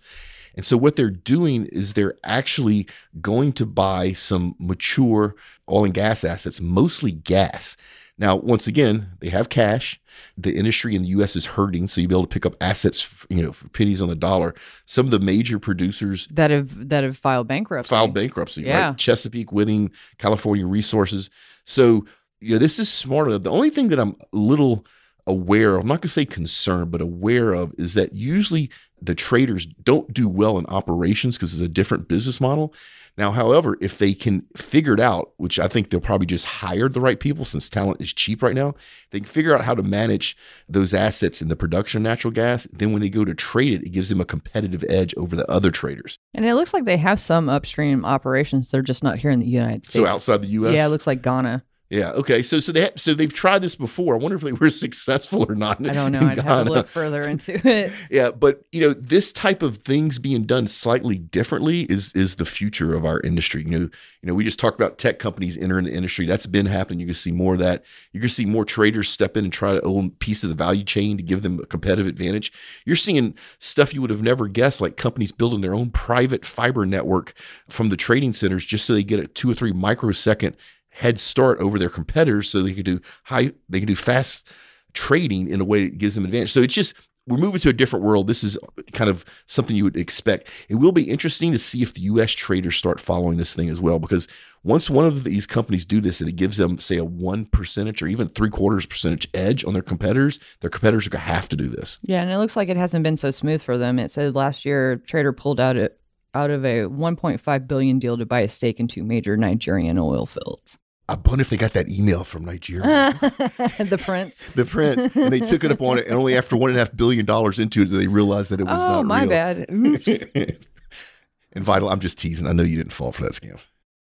And 0.55 0.63
so 0.65 0.77
what 0.77 0.95
they're 0.95 1.09
doing 1.09 1.65
is 1.67 1.93
they're 1.93 2.15
actually 2.23 2.87
going 3.21 3.53
to 3.53 3.65
buy 3.65 4.13
some 4.13 4.55
mature 4.59 5.35
oil 5.69 5.85
and 5.85 5.93
gas 5.93 6.23
assets, 6.23 6.61
mostly 6.61 7.11
gas. 7.11 7.75
Now, 8.19 8.35
once 8.37 8.65
again, 8.65 9.11
they 9.19 9.29
have 9.29 9.49
cash. 9.49 9.99
The 10.35 10.55
industry 10.55 10.95
in 10.95 11.03
the 11.03 11.09
U.S. 11.09 11.35
is 11.35 11.45
hurting, 11.45 11.87
so 11.87 12.01
you'll 12.01 12.07
be 12.09 12.15
able 12.15 12.23
to 12.23 12.27
pick 12.33 12.47
up 12.47 12.55
assets, 12.59 13.07
you 13.29 13.43
know, 13.43 13.51
for 13.51 13.69
pennies 13.69 14.01
on 14.01 14.09
the 14.09 14.15
dollar. 14.15 14.55
Some 14.87 15.05
of 15.05 15.11
the 15.11 15.19
major 15.19 15.59
producers 15.59 16.27
that 16.31 16.49
have 16.49 16.89
that 16.89 17.03
have 17.03 17.15
filed 17.15 17.47
bankruptcy. 17.47 17.89
filed 17.89 18.15
bankruptcy, 18.15 18.63
Yeah. 18.63 18.87
right? 18.89 18.97
Chesapeake, 18.97 19.51
Whiting, 19.51 19.91
California 20.17 20.65
Resources. 20.65 21.29
So, 21.65 22.05
you 22.39 22.51
know, 22.53 22.59
this 22.59 22.79
is 22.79 22.91
smarter. 22.91 23.37
The 23.37 23.51
only 23.51 23.69
thing 23.69 23.89
that 23.89 23.99
I'm 23.99 24.15
a 24.33 24.37
little 24.37 24.85
aware 25.25 25.75
of, 25.75 25.81
I'm 25.81 25.87
not 25.87 25.95
going 25.95 26.01
to 26.03 26.09
say 26.09 26.25
concerned, 26.25 26.91
but 26.91 27.01
aware 27.01 27.53
of 27.53 27.73
is 27.77 27.93
that 27.95 28.13
usually 28.13 28.69
the 29.01 29.15
traders 29.15 29.65
don't 29.65 30.13
do 30.13 30.27
well 30.27 30.57
in 30.57 30.65
operations 30.67 31.35
because 31.35 31.53
it's 31.53 31.61
a 31.61 31.69
different 31.69 32.07
business 32.07 32.39
model. 32.39 32.73
Now, 33.17 33.31
however, 33.31 33.77
if 33.81 33.97
they 33.97 34.13
can 34.13 34.45
figure 34.55 34.93
it 34.93 34.99
out, 34.99 35.31
which 35.37 35.57
I 35.57 35.67
think 35.67 35.89
they'll 35.89 35.99
probably 35.99 36.27
just 36.27 36.45
hire 36.45 36.87
the 36.87 37.01
right 37.01 37.19
people 37.19 37.45
since 37.45 37.67
talent 37.67 37.99
is 37.99 38.13
cheap 38.13 38.43
right 38.43 38.53
now, 38.53 38.75
they 39.09 39.19
can 39.19 39.27
figure 39.27 39.55
out 39.55 39.65
how 39.65 39.73
to 39.73 39.81
manage 39.81 40.37
those 40.69 40.93
assets 40.93 41.41
in 41.41 41.47
the 41.47 41.55
production 41.55 41.97
of 41.97 42.03
natural 42.03 42.31
gas. 42.31 42.67
Then 42.71 42.91
when 42.93 43.01
they 43.01 43.09
go 43.09 43.25
to 43.25 43.33
trade 43.33 43.73
it, 43.73 43.87
it 43.87 43.89
gives 43.89 44.09
them 44.09 44.21
a 44.21 44.25
competitive 44.25 44.85
edge 44.87 45.15
over 45.17 45.35
the 45.35 45.49
other 45.49 45.71
traders. 45.71 46.19
And 46.35 46.45
it 46.45 46.53
looks 46.53 46.75
like 46.75 46.85
they 46.85 46.97
have 46.97 47.19
some 47.19 47.49
upstream 47.49 48.05
operations. 48.05 48.69
They're 48.69 48.83
just 48.83 49.03
not 49.03 49.17
here 49.17 49.31
in 49.31 49.39
the 49.39 49.47
United 49.47 49.85
States. 49.85 49.95
So 49.95 50.05
outside 50.05 50.43
the 50.43 50.49
U.S., 50.49 50.75
yeah, 50.75 50.85
it 50.85 50.89
looks 50.89 51.07
like 51.07 51.23
Ghana. 51.23 51.63
Yeah. 51.89 52.11
Okay. 52.11 52.43
So 52.43 52.59
so 52.59 52.73
they 52.73 52.91
so 52.97 53.13
they've 53.13 53.33
tried 53.33 53.61
this 53.61 53.75
before. 53.75 54.15
I 54.15 54.17
wonder 54.17 54.35
if 54.35 54.41
they 54.41 54.51
were 54.51 54.69
successful 54.87 55.45
or 55.49 55.55
not. 55.55 55.85
I 55.87 55.93
don't 55.93 56.11
know. 56.11 56.19
I'd 56.21 56.37
have 56.39 56.67
to 56.67 56.73
look 56.73 56.87
further 56.87 57.23
into 57.23 57.55
it. 57.67 57.91
Yeah, 58.09 58.31
but 58.31 58.65
you 58.71 58.81
know, 58.81 58.93
this 58.93 59.31
type 59.31 59.61
of 59.61 59.77
things 59.77 60.19
being 60.19 60.45
done 60.45 60.67
slightly 60.67 61.17
differently 61.17 61.81
is 61.83 62.13
is 62.13 62.35
the 62.35 62.45
future 62.45 62.93
of 62.93 63.05
our 63.05 63.19
industry. 63.21 63.63
You 63.63 63.69
know, 63.69 63.77
you 63.79 63.89
know, 64.23 64.33
we 64.33 64.43
just 64.43 64.59
talked 64.59 64.79
about 64.79 64.97
tech 64.97 65.19
companies 65.19 65.57
entering 65.57 65.85
the 65.85 65.93
industry. 65.93 66.25
That's 66.25 66.45
been 66.45 66.65
happening. 66.65 66.99
You're 66.99 67.07
gonna 67.07 67.15
see 67.15 67.31
more 67.31 67.53
of 67.53 67.59
that. 67.59 67.83
You're 68.11 68.21
gonna 68.21 68.29
see 68.29 68.45
more 68.45 68.65
traders 68.65 69.09
step 69.09 69.37
in 69.37 69.45
and 69.45 69.53
try 69.53 69.73
to 69.73 69.81
own 69.81 70.07
a 70.07 70.09
piece 70.09 70.43
of 70.43 70.49
the 70.49 70.55
value 70.55 70.83
chain 70.83 71.17
to 71.17 71.23
give 71.23 71.41
them 71.41 71.59
a 71.59 71.65
competitive 71.65 72.07
advantage. 72.07 72.51
You're 72.85 72.95
seeing 72.95 73.35
stuff 73.59 73.93
you 73.93 74.01
would 74.01 74.09
have 74.09 74.21
never 74.21 74.47
guessed, 74.47 74.81
like 74.81 74.97
companies 74.97 75.31
building 75.31 75.61
their 75.61 75.75
own 75.75 75.91
private 75.91 76.45
fiber 76.45 76.85
network 76.85 77.33
from 77.69 77.89
the 77.89 77.97
trading 77.97 78.33
centers 78.33 78.65
just 78.65 78.85
so 78.85 78.93
they 78.93 79.03
get 79.03 79.19
a 79.19 79.27
two 79.27 79.49
or 79.49 79.53
three 79.53 79.71
microsecond 79.71 80.55
head 80.97 81.19
start 81.19 81.59
over 81.59 81.77
their 81.77 81.89
competitors 81.89 82.49
so 82.49 82.61
they 82.61 82.73
can 82.73 82.83
do 82.83 82.99
high 83.25 83.51
they 83.69 83.79
can 83.79 83.87
do 83.87 83.95
fast 83.95 84.47
trading 84.93 85.47
in 85.47 85.61
a 85.61 85.65
way 85.65 85.83
that 85.83 85.97
gives 85.97 86.15
them 86.15 86.25
advantage. 86.25 86.51
So 86.51 86.61
it's 86.61 86.73
just 86.73 86.95
we're 87.27 87.37
moving 87.37 87.59
to 87.59 87.69
a 87.69 87.73
different 87.73 88.05
world. 88.05 88.27
This 88.27 88.43
is 88.43 88.57
kind 88.93 89.09
of 89.09 89.25
something 89.45 89.75
you 89.75 89.83
would 89.83 89.97
expect. 89.97 90.47
It 90.69 90.75
will 90.75 90.93
be 90.93 91.03
interesting 91.03 91.51
to 91.51 91.59
see 91.59 91.83
if 91.83 91.93
the 91.93 92.01
US 92.03 92.31
traders 92.31 92.77
start 92.77 92.99
following 92.99 93.37
this 93.37 93.53
thing 93.53 93.69
as 93.69 93.81
well, 93.81 93.99
because 93.99 94.27
once 94.63 94.89
one 94.89 95.05
of 95.05 95.23
these 95.23 95.45
companies 95.45 95.85
do 95.85 96.01
this 96.01 96.19
and 96.19 96.29
it 96.29 96.37
gives 96.37 96.57
them, 96.57 96.79
say, 96.79 96.97
a 96.97 97.03
one 97.03 97.45
percentage 97.45 98.01
or 98.01 98.07
even 98.07 98.27
three 98.29 98.49
quarters 98.49 98.85
percentage 98.85 99.27
edge 99.33 99.65
on 99.65 99.73
their 99.73 99.81
competitors, 99.81 100.39
their 100.61 100.69
competitors 100.69 101.05
are 101.05 101.11
gonna 101.11 101.23
have 101.23 101.49
to 101.49 101.57
do 101.57 101.67
this. 101.67 101.99
Yeah, 102.01 102.21
and 102.21 102.31
it 102.31 102.37
looks 102.37 102.55
like 102.55 102.69
it 102.69 102.77
hasn't 102.77 103.03
been 103.03 103.17
so 103.17 103.29
smooth 103.29 103.61
for 103.61 103.77
them. 103.77 103.99
It 103.99 104.09
said 104.09 104.33
last 104.33 104.65
year 104.65 104.95
Trader 104.95 105.33
pulled 105.33 105.59
out 105.59 105.75
it 105.75 105.99
out 106.33 106.49
of 106.49 106.63
a 106.63 106.83
1.5 106.83 107.67
billion 107.67 107.99
deal 107.99 108.17
to 108.17 108.25
buy 108.25 108.41
a 108.41 108.49
stake 108.49 108.79
in 108.79 108.87
two 108.87 109.03
major 109.03 109.35
Nigerian 109.35 109.97
oil 109.97 110.25
fields. 110.25 110.77
I 111.09 111.15
wonder 111.15 111.41
if 111.41 111.49
they 111.49 111.55
got 111.57 111.71
that 111.73 111.89
email 111.89 112.23
from 112.25 112.43
Nigeria, 112.43 112.83
the 113.21 114.01
prince. 114.03 114.35
the 114.55 114.65
prince, 114.65 115.15
and 115.15 115.31
they 115.31 115.39
took 115.39 115.63
it 115.63 115.71
up 115.71 115.81
on 115.81 115.97
it. 115.99 116.05
And 116.07 116.15
only 116.15 116.35
after 116.35 116.57
one 116.57 116.69
and 116.69 116.77
a 116.77 116.81
half 116.83 116.95
billion 116.95 117.25
dollars 117.25 117.59
into 117.59 117.81
it, 117.83 117.89
did 117.89 117.97
they 117.99 118.07
realized 118.07 118.51
that 118.51 118.59
it 118.59 118.65
was 118.65 118.81
Oh, 118.81 119.01
not 119.01 119.05
my 119.05 119.21
real. 119.21 119.29
bad. 119.29 119.65
Oops. 119.71 120.07
and 120.35 121.65
Vitol, 121.65 121.89
I'm 121.91 122.01
just 122.01 122.17
teasing. 122.17 122.45
I 122.45 122.51
know 122.51 122.63
you 122.63 122.75
didn't 122.77 122.91
fall 122.91 123.11
for 123.13 123.23
that 123.23 123.31
scam. 123.31 123.57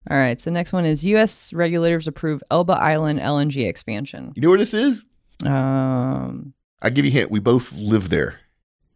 All 0.09 0.17
right. 0.17 0.41
So 0.41 0.49
next 0.49 0.71
one 0.73 0.85
is 0.85 1.03
U.S. 1.03 1.51
regulators 1.51 2.07
approve 2.07 2.41
Elba 2.51 2.73
Island 2.73 3.19
LNG 3.19 3.67
expansion. 3.67 4.31
You 4.35 4.41
know 4.41 4.49
where 4.49 4.57
this 4.57 4.73
is? 4.73 5.03
Um, 5.45 6.53
I 6.81 6.89
give 6.89 7.03
you 7.05 7.11
a 7.11 7.13
hint. 7.13 7.31
We 7.31 7.39
both 7.39 7.73
live 7.73 8.09
there. 8.09 8.39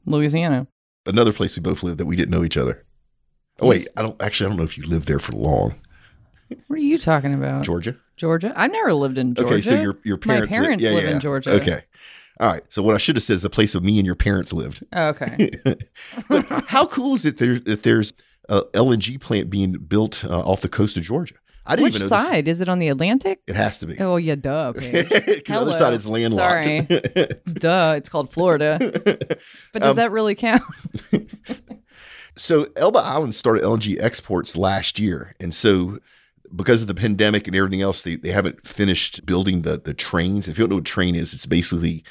Louisiana. 0.05 0.67
Another 1.05 1.33
place 1.33 1.55
we 1.57 1.61
both 1.61 1.83
lived 1.83 1.97
that 1.99 2.05
we 2.05 2.15
didn't 2.15 2.31
know 2.31 2.43
each 2.45 2.57
other. 2.57 2.85
Oh 3.59 3.67
wait, 3.67 3.87
I 3.97 4.01
don't 4.01 4.21
actually. 4.21 4.45
I 4.45 4.49
don't 4.49 4.57
know 4.59 4.63
if 4.63 4.77
you 4.77 4.85
lived 4.85 5.07
there 5.07 5.19
for 5.19 5.31
long. 5.33 5.75
What 6.67 6.75
are 6.77 6.81
you 6.81 6.97
talking 6.97 7.33
about? 7.33 7.63
Georgia. 7.63 7.95
Georgia? 8.15 8.53
I've 8.55 8.71
never 8.71 8.93
lived 8.93 9.17
in 9.17 9.35
Georgia. 9.35 9.53
Okay, 9.53 9.61
so 9.61 9.81
your 9.81 9.97
your 10.03 10.17
My 10.25 10.45
parents. 10.45 10.81
li- 10.81 10.89
yeah, 10.89 10.95
live 10.95 11.03
yeah, 11.03 11.11
in. 11.11 11.19
Georgia. 11.19 11.51
Okay. 11.51 11.81
All 12.39 12.47
right. 12.47 12.63
So 12.69 12.81
what 12.83 12.95
I 12.95 12.97
should 12.99 13.15
have 13.15 13.23
said 13.23 13.35
is 13.35 13.41
the 13.41 13.49
place 13.49 13.73
of 13.75 13.83
me 13.83 13.97
and 13.99 14.05
your 14.05 14.15
parents 14.15 14.53
lived. 14.53 14.85
Oh, 14.93 15.07
okay. 15.09 15.51
but 16.29 16.45
how 16.67 16.85
cool 16.85 17.15
is 17.15 17.25
it 17.25 17.37
there, 17.39 17.59
that 17.59 17.83
there's 17.83 18.13
a 18.47 18.61
LNG 18.73 19.19
plant 19.19 19.49
being 19.49 19.73
built 19.73 20.23
uh, 20.23 20.39
off 20.41 20.61
the 20.61 20.69
coast 20.69 20.97
of 20.97 21.03
Georgia? 21.03 21.35
I 21.65 21.75
didn't 21.75 21.83
Which 21.85 21.95
even 21.95 22.09
know 22.09 22.17
this- 22.17 22.27
side? 22.27 22.47
Is 22.47 22.61
it 22.61 22.69
on 22.69 22.79
the 22.79 22.87
Atlantic? 22.89 23.41
It 23.47 23.55
has 23.55 23.79
to 23.79 23.87
be. 23.87 23.99
Oh, 23.99 24.15
yeah, 24.15 24.35
duh. 24.35 24.71
The 24.75 25.45
other 25.49 25.73
side 25.73 25.93
is 25.93 26.05
landlocked. 26.07 26.63
Sorry. 26.63 26.81
duh. 27.53 27.95
It's 27.97 28.07
called 28.07 28.31
Florida. 28.31 28.77
But 29.73 29.81
does 29.81 29.89
Um, 29.91 29.95
that 29.97 30.11
really 30.11 30.35
count? 30.35 30.61
so 32.35 32.67
Elba 32.75 32.99
Island 32.99 33.35
started 33.35 33.63
LNG 33.63 33.99
exports 34.01 34.55
last 34.55 34.99
year, 34.99 35.35
and 35.39 35.53
so 35.53 35.99
because 36.55 36.81
of 36.81 36.87
the 36.87 36.95
pandemic 36.95 37.47
and 37.47 37.55
everything 37.55 37.81
else, 37.81 38.03
they, 38.03 38.15
they 38.15 38.31
haven't 38.31 38.65
finished 38.65 39.25
building 39.25 39.61
the 39.61 39.77
the 39.77 39.93
trains. 39.93 40.47
If 40.47 40.57
you 40.57 40.63
don't 40.63 40.69
know 40.69 40.75
what 40.77 40.89
a 40.89 40.91
train 40.91 41.15
is, 41.15 41.33
it's 41.33 41.45
basically 41.45 42.03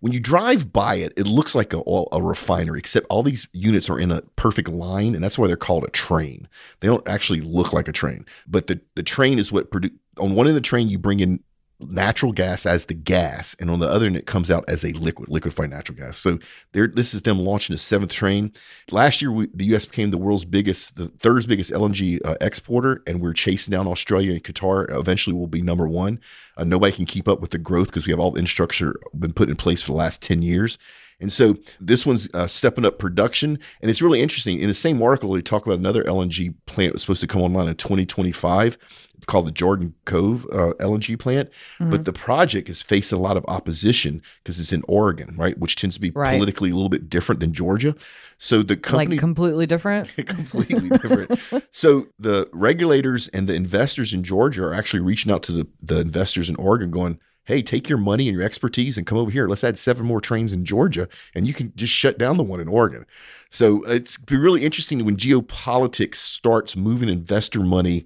when 0.00 0.12
you 0.12 0.20
drive 0.20 0.72
by 0.72 0.96
it, 0.96 1.12
it 1.16 1.26
looks 1.26 1.54
like 1.54 1.72
a, 1.72 1.82
a 2.12 2.22
refinery, 2.22 2.78
except 2.78 3.06
all 3.10 3.22
these 3.22 3.48
units 3.52 3.90
are 3.90 3.98
in 3.98 4.10
a 4.10 4.22
perfect 4.36 4.68
line, 4.68 5.14
and 5.14 5.22
that's 5.22 5.38
why 5.38 5.46
they're 5.46 5.56
called 5.56 5.84
a 5.84 5.90
train. 5.90 6.48
They 6.80 6.88
don't 6.88 7.06
actually 7.06 7.42
look 7.42 7.72
like 7.72 7.88
a 7.88 7.92
train, 7.92 8.26
but 8.46 8.66
the 8.66 8.80
the 8.94 9.02
train 9.02 9.38
is 9.38 9.52
what 9.52 9.70
produce. 9.70 9.92
On 10.18 10.34
one 10.34 10.46
end 10.46 10.56
of 10.56 10.62
the 10.62 10.68
train, 10.68 10.88
you 10.88 10.98
bring 10.98 11.20
in 11.20 11.40
natural 11.88 12.32
gas 12.32 12.66
as 12.66 12.86
the 12.86 12.94
gas, 12.94 13.56
and 13.58 13.70
on 13.70 13.80
the 13.80 13.88
other 13.88 14.06
end, 14.06 14.16
it 14.16 14.26
comes 14.26 14.50
out 14.50 14.64
as 14.68 14.84
a 14.84 14.92
liquid, 14.92 15.28
liquefied 15.28 15.70
natural 15.70 15.96
gas. 15.96 16.18
So 16.18 16.38
there, 16.72 16.86
this 16.86 17.14
is 17.14 17.22
them 17.22 17.38
launching 17.38 17.74
a 17.74 17.78
seventh 17.78 18.12
train. 18.12 18.52
Last 18.90 19.22
year, 19.22 19.32
we, 19.32 19.48
the 19.54 19.66
U.S. 19.66 19.84
became 19.84 20.10
the 20.10 20.18
world's 20.18 20.44
biggest, 20.44 20.96
the 20.96 21.08
third 21.08 21.46
biggest 21.46 21.70
LNG 21.70 22.18
uh, 22.24 22.36
exporter, 22.40 23.02
and 23.06 23.20
we're 23.20 23.32
chasing 23.32 23.72
down 23.72 23.86
Australia 23.86 24.32
and 24.32 24.44
Qatar. 24.44 24.90
Eventually, 24.90 25.34
we'll 25.34 25.46
be 25.46 25.62
number 25.62 25.88
one. 25.88 26.20
Uh, 26.56 26.64
nobody 26.64 26.92
can 26.92 27.06
keep 27.06 27.28
up 27.28 27.40
with 27.40 27.50
the 27.50 27.58
growth 27.58 27.88
because 27.88 28.06
we 28.06 28.12
have 28.12 28.20
all 28.20 28.32
the 28.32 28.38
infrastructure 28.38 28.96
been 29.18 29.32
put 29.32 29.48
in 29.48 29.56
place 29.56 29.82
for 29.82 29.92
the 29.92 29.98
last 29.98 30.20
ten 30.20 30.42
years. 30.42 30.78
And 31.20 31.32
so 31.32 31.56
this 31.80 32.06
one's 32.06 32.28
uh, 32.34 32.46
stepping 32.46 32.84
up 32.84 32.98
production, 32.98 33.58
and 33.82 33.90
it's 33.90 34.00
really 34.02 34.20
interesting. 34.22 34.58
In 34.58 34.68
the 34.68 34.74
same 34.74 35.02
article, 35.02 35.32
they 35.32 35.42
talk 35.42 35.66
about 35.66 35.78
another 35.78 36.02
LNG 36.04 36.54
plant 36.66 36.92
that's 36.94 37.02
supposed 37.02 37.20
to 37.20 37.26
come 37.26 37.42
online 37.42 37.68
in 37.68 37.74
2025. 37.76 38.78
It's 39.16 39.26
called 39.26 39.46
the 39.46 39.52
Jordan 39.52 39.94
Cove 40.06 40.46
uh, 40.46 40.72
LNG 40.80 41.18
plant, 41.18 41.50
Mm-hmm. 41.78 41.90
but 41.90 42.06
the 42.06 42.12
project 42.12 42.70
is 42.70 42.80
facing 42.80 43.18
a 43.18 43.20
lot 43.20 43.36
of 43.36 43.44
opposition 43.48 44.22
because 44.42 44.58
it's 44.58 44.72
in 44.72 44.82
Oregon, 44.88 45.34
right, 45.36 45.58
which 45.58 45.76
tends 45.76 45.94
to 45.96 46.00
be 46.00 46.10
Right. 46.10 46.36
politically 46.36 46.70
a 46.70 46.74
little 46.74 46.88
bit 46.88 47.10
different 47.10 47.40
than 47.40 47.52
Georgia. 47.52 47.94
So 48.38 48.62
the 48.62 48.76
company 48.78 49.16
like 49.16 49.20
completely 49.20 49.66
different? 49.66 50.08
completely 50.26 50.88
different. 50.88 51.38
So 51.72 52.06
the 52.18 52.48
regulators 52.52 53.28
and 53.28 53.46
the 53.46 53.54
investors 53.54 54.14
in 54.14 54.24
Georgia 54.24 54.64
are 54.64 54.74
actually 54.74 55.00
reaching 55.00 55.30
out 55.30 55.42
to 55.44 55.52
the, 55.52 55.66
the 55.82 55.98
investors 56.00 56.48
in 56.48 56.56
Oregon 56.56 56.90
going, 56.90 57.18
hey, 57.44 57.62
take 57.62 57.88
your 57.88 57.98
money 57.98 58.28
and 58.28 58.36
your 58.36 58.44
expertise 58.44 58.96
and 58.96 59.06
come 59.06 59.18
over 59.18 59.30
here. 59.30 59.48
Let's 59.48 59.64
add 59.64 59.78
seven 59.78 60.06
more 60.06 60.20
trains 60.20 60.52
in 60.52 60.64
Georgia 60.64 61.08
and 61.34 61.46
you 61.46 61.54
can 61.54 61.72
just 61.74 61.92
shut 61.92 62.18
down 62.18 62.36
the 62.36 62.42
one 62.42 62.60
in 62.60 62.68
Oregon. 62.68 63.06
So 63.50 63.82
it's 63.84 64.16
be 64.16 64.36
really 64.36 64.64
interesting 64.64 65.04
when 65.04 65.16
geopolitics 65.16 66.16
starts 66.16 66.76
moving 66.76 67.08
investor 67.08 67.60
money 67.60 68.04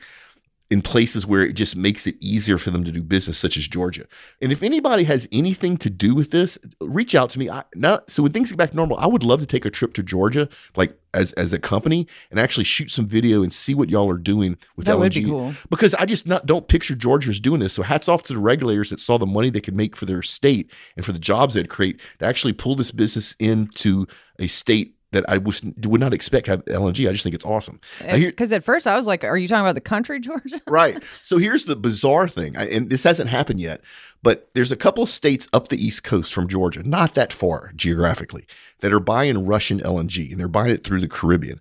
in 0.71 0.81
places 0.81 1.27
where 1.27 1.43
it 1.43 1.53
just 1.53 1.77
makes 1.77 2.07
it 2.07 2.17
easier 2.21 2.57
for 2.57 2.71
them 2.71 2.85
to 2.85 2.91
do 2.91 3.03
business, 3.03 3.37
such 3.37 3.57
as 3.57 3.69
Georgia. 3.69 4.07
And 4.41 4.51
if 4.51 4.63
anybody 4.63 5.05
has 5.05 5.29
anything 5.31 5.77
to 5.79 5.91
do 5.91 6.15
with 6.15 6.31
this, 6.31 6.59
reach 6.81 7.15
out 7.15 7.31
to 7.31 7.39
me. 7.39 7.51
I, 7.51 7.65
not 7.75 8.11
so 8.11 8.23
when 8.23 8.33
things 8.33 8.51
get 8.51 8.57
back 8.57 8.71
to 8.71 8.77
normal, 8.77 8.97
I 8.97 9.07
would 9.07 9.23
love 9.23 9.41
to 9.41 9.47
take 9.47 9.65
a 9.67 9.71
trip 9.71 9.93
to 9.95 10.03
Georgia, 10.03 10.49
like 10.75 10.99
as 11.13 11.33
as 11.35 11.53
a 11.53 11.59
company, 11.59 12.07
and 12.31 12.41
actually 12.41 12.65
shoot 12.65 12.91
some 12.91 13.07
video 13.07 13.43
and 13.43 13.53
see 13.53 13.75
what 13.75 13.91
y'all 13.91 14.11
are 14.11 14.19
doing 14.19 14.57
with 14.77 14.87
That 14.87 14.97
LNG. 14.97 15.01
would 15.01 15.13
be 15.13 15.25
cool. 15.25 15.55
Because 15.69 15.95
I 15.95 16.07
just 16.07 16.27
not 16.27 16.47
don't 16.47 16.67
picture 16.67 16.95
Georgia's 16.95 17.41
doing 17.41 17.61
this. 17.61 17.75
So 17.75 17.83
hats 17.83 18.09
off 18.09 18.23
to 18.25 18.33
the 18.33 18.39
regulators 18.39 18.91
that 18.91 19.01
saw 19.01 19.19
the 19.19 19.27
money 19.27 19.51
they 19.51 19.61
could 19.61 19.77
make 19.77 19.95
for 19.95 20.07
their 20.07 20.23
state 20.23 20.71
and 20.97 21.05
for 21.05 21.13
the 21.13 21.19
jobs 21.19 21.55
they'd 21.55 21.69
create 21.69 22.01
to 22.21 22.25
actually 22.25 22.55
pull 22.55 22.75
this 22.75 22.91
business 22.91 23.37
into 23.39 24.07
a 24.39 24.47
state 24.47 24.97
that 25.15 25.25
I 25.29 25.39
was 25.39 25.63
would 25.85 26.01
not 26.01 26.13
expect 26.13 26.45
to 26.47 26.51
have 26.53 26.65
LNG. 26.67 27.09
I 27.09 27.13
just 27.13 27.25
think 27.25 27.35
it's 27.35 27.45
awesome. 27.45 27.81
Because 28.01 28.53
at 28.53 28.63
first 28.63 28.87
I 28.87 28.97
was 28.97 29.07
like, 29.07 29.25
are 29.25 29.37
you 29.39 29.49
talking 29.49 29.63
about 29.65 29.75
the 29.75 29.81
country, 29.81 30.21
Georgia? 30.29 30.61
right. 30.69 31.03
So 31.23 31.39
here's 31.39 31.65
the 31.65 31.77
bizarre 31.77 32.29
thing, 32.29 32.57
I- 32.57 32.67
and 32.69 32.91
this 32.91 33.03
hasn't 33.05 33.31
happened 33.31 33.61
yet, 33.61 33.81
but 34.23 34.49
there's 34.55 34.71
a 34.73 34.77
couple 34.77 35.03
of 35.05 35.09
states 35.11 35.49
up 35.53 35.69
the 35.69 35.83
East 35.83 36.05
Coast 36.05 36.33
from 36.35 36.47
Georgia, 36.49 36.83
not 36.83 37.15
that 37.15 37.33
far 37.33 37.73
geographically, 37.75 38.47
that 38.81 38.93
are 38.93 39.01
buying 39.01 39.47
Russian 39.47 39.81
LNG, 39.81 40.31
and 40.31 40.39
they're 40.41 40.49
buying 40.49 40.71
it 40.71 40.85
through 40.85 41.01
the 41.01 41.09
Caribbean. 41.09 41.61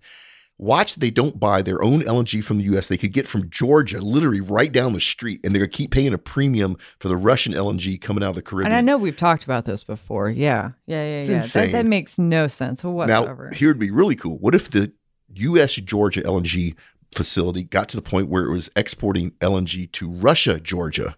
Watch 0.63 0.95
they 0.95 1.09
don't 1.09 1.41
buy 1.41 1.61
their 1.61 1.83
own 1.83 2.03
LNG 2.03 2.41
from 2.41 2.57
the 2.57 2.63
US. 2.75 2.87
They 2.87 2.97
could 2.97 3.11
get 3.11 3.27
from 3.27 3.49
Georgia, 3.49 3.99
literally 3.99 4.39
right 4.39 4.71
down 4.71 4.93
the 4.93 5.01
street, 5.01 5.41
and 5.43 5.53
they're 5.53 5.59
going 5.59 5.71
to 5.71 5.77
keep 5.77 5.91
paying 5.91 6.13
a 6.13 6.17
premium 6.17 6.77
for 6.99 7.09
the 7.09 7.17
Russian 7.17 7.51
LNG 7.51 7.99
coming 7.99 8.23
out 8.23 8.29
of 8.29 8.35
the 8.35 8.41
Caribbean. 8.41 8.71
And 8.71 8.77
I 8.77 8.79
know 8.79 8.97
we've 8.97 9.17
talked 9.17 9.43
about 9.43 9.65
this 9.65 9.83
before. 9.83 10.29
Yeah. 10.29 10.71
Yeah. 10.85 11.03
Yeah. 11.03 11.19
It's 11.19 11.27
yeah. 11.27 11.35
insane. 11.35 11.71
That, 11.73 11.83
that 11.83 11.85
makes 11.85 12.17
no 12.17 12.47
sense 12.47 12.81
whatsoever. 12.81 13.49
Now, 13.51 13.57
here 13.57 13.67
would 13.67 13.79
be 13.79 13.91
really 13.91 14.15
cool. 14.15 14.37
What 14.37 14.55
if 14.55 14.69
the 14.69 14.93
U.S. 15.33 15.73
Georgia 15.73 16.21
LNG 16.21 16.77
facility 17.13 17.63
got 17.63 17.89
to 17.89 17.97
the 17.97 18.01
point 18.01 18.29
where 18.29 18.45
it 18.45 18.51
was 18.51 18.71
exporting 18.77 19.31
LNG 19.41 19.91
to 19.91 20.09
Russia, 20.09 20.61
Georgia? 20.61 21.17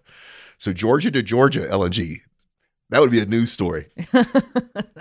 So 0.58 0.72
Georgia 0.72 1.12
to 1.12 1.22
Georgia 1.22 1.68
LNG. 1.68 2.22
That 2.90 3.00
would 3.00 3.12
be 3.12 3.20
a 3.20 3.26
news 3.26 3.52
story. 3.52 3.90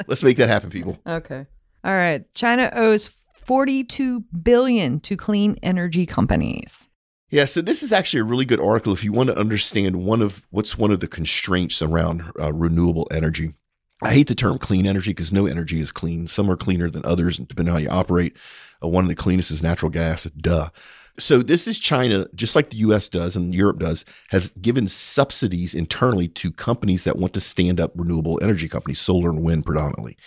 Let's 0.07 0.21
make 0.21 0.37
that 0.37 0.49
happen, 0.49 0.69
people. 0.69 0.99
okay. 1.07 1.47
All 1.83 1.93
right. 1.93 2.31
China 2.33 2.71
owes 2.75 3.09
42 3.45 4.21
billion 4.43 4.99
to 5.01 5.15
clean 5.15 5.55
energy 5.61 6.05
companies. 6.05 6.87
Yeah, 7.29 7.45
so 7.45 7.61
this 7.61 7.83
is 7.83 7.91
actually 7.91 8.21
a 8.21 8.25
really 8.25 8.45
good 8.45 8.59
article 8.59 8.93
if 8.93 9.03
you 9.03 9.11
want 9.11 9.27
to 9.27 9.37
understand 9.37 10.03
one 10.05 10.21
of 10.21 10.45
what's 10.49 10.77
one 10.77 10.91
of 10.91 10.99
the 10.99 11.07
constraints 11.07 11.81
around 11.81 12.31
uh, 12.39 12.53
renewable 12.53 13.07
energy. 13.11 13.53
I 14.01 14.13
hate 14.13 14.27
the 14.27 14.35
term 14.35 14.57
clean 14.57 14.85
energy 14.85 15.11
because 15.11 15.31
no 15.31 15.45
energy 15.45 15.79
is 15.79 15.91
clean. 15.91 16.27
Some 16.27 16.49
are 16.49 16.57
cleaner 16.57 16.89
than 16.89 17.05
others, 17.05 17.37
depending 17.37 17.73
on 17.73 17.81
how 17.81 17.83
you 17.83 17.89
operate. 17.89 18.35
Uh, 18.83 18.87
one 18.87 19.03
of 19.03 19.09
the 19.09 19.15
cleanest 19.15 19.51
is 19.51 19.63
natural 19.63 19.89
gas. 19.89 20.25
Duh. 20.25 20.69
So 21.17 21.41
this 21.41 21.67
is 21.67 21.79
China, 21.79 22.27
just 22.35 22.55
like 22.55 22.71
the 22.71 22.77
U.S. 22.77 23.07
does 23.07 23.35
and 23.35 23.55
Europe 23.55 23.79
does, 23.79 24.03
has 24.31 24.49
given 24.49 24.87
subsidies 24.87 25.73
internally 25.73 26.27
to 26.29 26.51
companies 26.51 27.05
that 27.05 27.15
want 27.15 27.33
to 27.33 27.39
stand 27.39 27.79
up 27.79 27.93
renewable 27.95 28.37
energy 28.41 28.67
companies, 28.67 28.99
solar 28.99 29.29
and 29.29 29.41
wind 29.41 29.65
predominantly. 29.65 30.17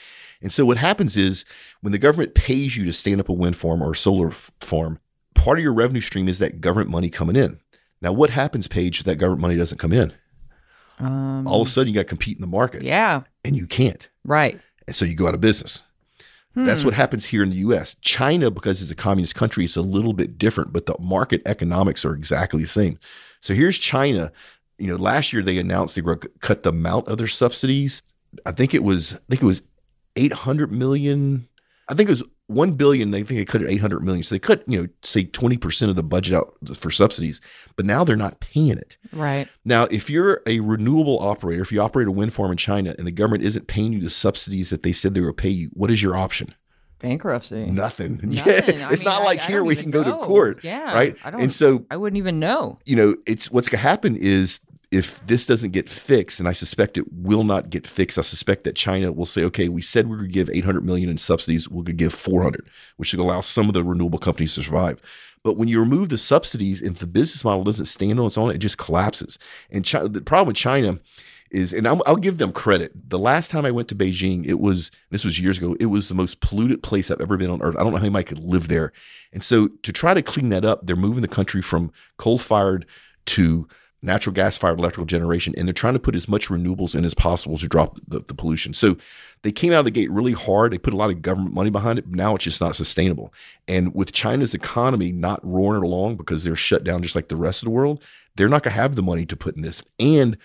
And 0.40 0.52
so 0.52 0.64
what 0.64 0.76
happens 0.76 1.16
is 1.16 1.44
when 1.80 1.92
the 1.92 1.98
government 1.98 2.34
pays 2.34 2.76
you 2.76 2.84
to 2.84 2.92
stand 2.92 3.20
up 3.20 3.28
a 3.28 3.32
wind 3.32 3.56
farm 3.56 3.82
or 3.82 3.92
a 3.92 3.96
solar 3.96 4.28
f- 4.28 4.50
farm, 4.60 5.00
part 5.34 5.58
of 5.58 5.62
your 5.64 5.72
revenue 5.74 6.00
stream 6.00 6.28
is 6.28 6.38
that 6.38 6.60
government 6.60 6.90
money 6.90 7.10
coming 7.10 7.36
in. 7.36 7.58
Now, 8.00 8.12
what 8.12 8.30
happens, 8.30 8.68
Paige, 8.68 9.00
if 9.00 9.04
that 9.06 9.16
government 9.16 9.42
money 9.42 9.56
doesn't 9.56 9.78
come 9.78 9.92
in? 9.92 10.12
Um, 11.00 11.46
All 11.46 11.62
of 11.62 11.68
a 11.68 11.70
sudden, 11.70 11.88
you 11.88 11.94
got 11.94 12.02
to 12.02 12.08
compete 12.08 12.36
in 12.36 12.40
the 12.40 12.46
market, 12.48 12.82
yeah. 12.82 13.22
and 13.44 13.56
you 13.56 13.66
can't, 13.66 14.08
Right. 14.24 14.60
and 14.86 14.94
so 14.96 15.04
you 15.04 15.14
go 15.14 15.28
out 15.28 15.34
of 15.34 15.40
business. 15.40 15.82
That's 16.54 16.80
Hmm. 16.80 16.86
what 16.86 16.94
happens 16.94 17.26
here 17.26 17.44
in 17.44 17.50
the 17.50 17.56
U.S. 17.56 17.94
China, 18.00 18.50
because 18.50 18.82
it's 18.82 18.90
a 18.90 18.96
communist 18.96 19.34
country, 19.36 19.64
is 19.64 19.76
a 19.76 19.82
little 19.82 20.12
bit 20.12 20.38
different, 20.38 20.72
but 20.72 20.86
the 20.86 20.96
market 20.98 21.40
economics 21.46 22.04
are 22.04 22.14
exactly 22.14 22.62
the 22.62 22.68
same. 22.68 22.98
So 23.40 23.54
here's 23.54 23.78
China. 23.78 24.32
You 24.76 24.88
know, 24.88 24.96
last 24.96 25.32
year 25.32 25.42
they 25.42 25.58
announced 25.58 25.94
they 25.94 26.00
were 26.02 26.16
going 26.16 26.32
to 26.32 26.38
cut 26.40 26.62
the 26.64 26.70
amount 26.70 27.06
of 27.06 27.18
their 27.18 27.28
subsidies. 27.28 28.02
I 28.44 28.50
think 28.52 28.74
it 28.74 28.82
was, 28.82 29.14
I 29.14 29.18
think 29.28 29.42
it 29.42 29.46
was 29.46 29.62
800 30.18 30.70
million. 30.72 31.48
I 31.88 31.94
think 31.94 32.08
it 32.08 32.12
was 32.12 32.22
1 32.48 32.72
billion. 32.72 33.10
They 33.12 33.22
think 33.22 33.38
they 33.40 33.44
cut 33.44 33.62
it 33.62 33.70
800 33.70 34.02
million. 34.02 34.22
So 34.22 34.34
they 34.34 34.38
cut, 34.38 34.62
you 34.66 34.80
know, 34.82 34.88
say 35.02 35.24
20% 35.24 35.88
of 35.88 35.96
the 35.96 36.02
budget 36.02 36.34
out 36.34 36.54
for 36.76 36.90
subsidies, 36.90 37.40
but 37.76 37.86
now 37.86 38.04
they're 38.04 38.16
not 38.16 38.40
paying 38.40 38.68
it. 38.76 38.96
Right. 39.12 39.48
Now, 39.64 39.84
if 39.84 40.10
you're 40.10 40.42
a 40.46 40.60
renewable 40.60 41.18
operator, 41.20 41.62
if 41.62 41.72
you 41.72 41.80
operate 41.80 42.08
a 42.08 42.12
wind 42.12 42.34
farm 42.34 42.50
in 42.50 42.56
China 42.58 42.94
and 42.98 43.06
the 43.06 43.10
government 43.12 43.44
isn't 43.44 43.68
paying 43.68 43.92
you 43.94 44.00
the 44.02 44.10
subsidies 44.10 44.68
that 44.70 44.82
they 44.82 44.92
said 44.92 45.14
they 45.14 45.20
would 45.22 45.36
pay 45.38 45.48
you, 45.50 45.70
what 45.72 45.90
is 45.90 46.02
your 46.02 46.16
option? 46.16 46.54
Bankruptcy. 47.00 47.66
Nothing. 47.66 48.16
Nothing. 48.22 48.32
Yeah, 48.32 48.42
I 48.88 48.92
it's 48.92 49.02
mean, 49.04 49.12
not 49.12 49.22
I- 49.22 49.24
like 49.24 49.40
I 49.40 49.44
here 49.46 49.62
we 49.62 49.76
can 49.76 49.90
go 49.90 50.02
to 50.02 50.12
court, 50.12 50.64
Yeah. 50.64 50.92
right? 50.94 51.16
I 51.24 51.30
don't, 51.30 51.40
And 51.40 51.52
so, 51.52 51.86
I 51.90 51.96
wouldn't 51.96 52.18
even 52.18 52.38
know. 52.40 52.78
you 52.84 52.96
know, 52.96 53.16
it's 53.26 53.50
what's 53.50 53.68
going 53.68 53.80
to 53.80 53.88
happen 53.88 54.16
is 54.16 54.58
if 54.90 55.24
this 55.26 55.44
doesn't 55.44 55.72
get 55.72 55.88
fixed, 55.88 56.40
and 56.40 56.48
I 56.48 56.52
suspect 56.52 56.96
it 56.96 57.12
will 57.12 57.44
not 57.44 57.68
get 57.68 57.86
fixed, 57.86 58.18
I 58.18 58.22
suspect 58.22 58.64
that 58.64 58.74
China 58.74 59.12
will 59.12 59.26
say, 59.26 59.44
okay, 59.44 59.68
we 59.68 59.82
said 59.82 60.08
we 60.08 60.16
to 60.16 60.26
give 60.26 60.48
800 60.48 60.84
million 60.84 61.10
in 61.10 61.18
subsidies, 61.18 61.68
we're 61.68 61.82
going 61.82 61.98
to 61.98 62.04
give 62.04 62.14
400, 62.14 62.68
which 62.96 63.10
should 63.10 63.20
allow 63.20 63.42
some 63.42 63.68
of 63.68 63.74
the 63.74 63.84
renewable 63.84 64.18
companies 64.18 64.54
to 64.54 64.62
survive. 64.62 65.00
But 65.42 65.56
when 65.56 65.68
you 65.68 65.78
remove 65.78 66.08
the 66.08 66.18
subsidies, 66.18 66.80
if 66.80 66.94
the 66.94 67.06
business 67.06 67.44
model 67.44 67.64
doesn't 67.64 67.86
stand 67.86 68.18
on 68.18 68.26
its 68.26 68.38
own, 68.38 68.50
it 68.50 68.58
just 68.58 68.78
collapses. 68.78 69.38
And 69.70 69.84
China, 69.84 70.08
the 70.08 70.22
problem 70.22 70.48
with 70.48 70.56
China 70.56 70.98
is, 71.50 71.72
and 71.72 71.86
I'll, 71.86 72.02
I'll, 72.06 72.16
give 72.16 72.38
them 72.38 72.52
credit. 72.52 72.92
The 73.08 73.18
last 73.18 73.50
time 73.50 73.64
I 73.64 73.70
went 73.70 73.88
to 73.88 73.94
Beijing, 73.94 74.46
it 74.46 74.58
was 74.58 74.90
this 75.10 75.24
was 75.24 75.40
years 75.40 75.58
ago. 75.58 75.76
It 75.80 75.86
was 75.86 76.08
the 76.08 76.14
most 76.14 76.40
polluted 76.40 76.82
place 76.82 77.10
I've 77.10 77.20
ever 77.20 77.36
been 77.36 77.50
on 77.50 77.62
earth. 77.62 77.76
I 77.76 77.82
don't 77.82 77.92
know 77.92 77.98
how 77.98 78.04
anybody 78.04 78.24
could 78.24 78.40
live 78.40 78.68
there. 78.68 78.92
And 79.32 79.42
so 79.42 79.68
to 79.68 79.92
try 79.92 80.14
to 80.14 80.22
clean 80.22 80.48
that 80.50 80.64
up, 80.64 80.86
they're 80.86 80.96
moving 80.96 81.22
the 81.22 81.28
country 81.28 81.62
from 81.62 81.92
coal 82.16 82.38
fired 82.38 82.86
to 83.26 83.68
natural 84.00 84.32
gas 84.32 84.56
fired 84.56 84.78
electrical 84.78 85.06
generation, 85.06 85.54
and 85.56 85.66
they're 85.66 85.72
trying 85.72 85.94
to 85.94 85.98
put 85.98 86.14
as 86.14 86.28
much 86.28 86.48
renewables 86.48 86.94
in 86.94 87.04
as 87.04 87.14
possible 87.14 87.58
to 87.58 87.66
drop 87.66 87.98
the, 88.06 88.20
the, 88.20 88.34
pollution. 88.34 88.72
So 88.72 88.96
they 89.42 89.50
came 89.50 89.72
out 89.72 89.80
of 89.80 89.84
the 89.86 89.90
gate 89.90 90.10
really 90.10 90.32
hard. 90.32 90.72
They 90.72 90.78
put 90.78 90.94
a 90.94 90.96
lot 90.96 91.10
of 91.10 91.22
government 91.22 91.54
money 91.54 91.70
behind 91.70 91.98
it. 91.98 92.06
Now 92.06 92.36
it's 92.36 92.44
just 92.44 92.60
not 92.60 92.76
sustainable. 92.76 93.32
And 93.66 93.94
with 93.94 94.12
China's 94.12 94.54
economy 94.54 95.10
not 95.10 95.44
roaring 95.44 95.82
along 95.82 96.16
because 96.16 96.44
they're 96.44 96.56
shut 96.56 96.84
down 96.84 97.02
just 97.02 97.16
like 97.16 97.28
the 97.28 97.36
rest 97.36 97.62
of 97.62 97.66
the 97.66 97.70
world, 97.70 98.02
they're 98.36 98.48
not 98.48 98.62
going 98.62 98.74
to 98.74 98.80
have 98.80 98.94
the 98.94 99.02
money 99.02 99.26
to 99.26 99.36
put 99.36 99.56
in 99.56 99.62
this. 99.62 99.82
And 99.98 100.38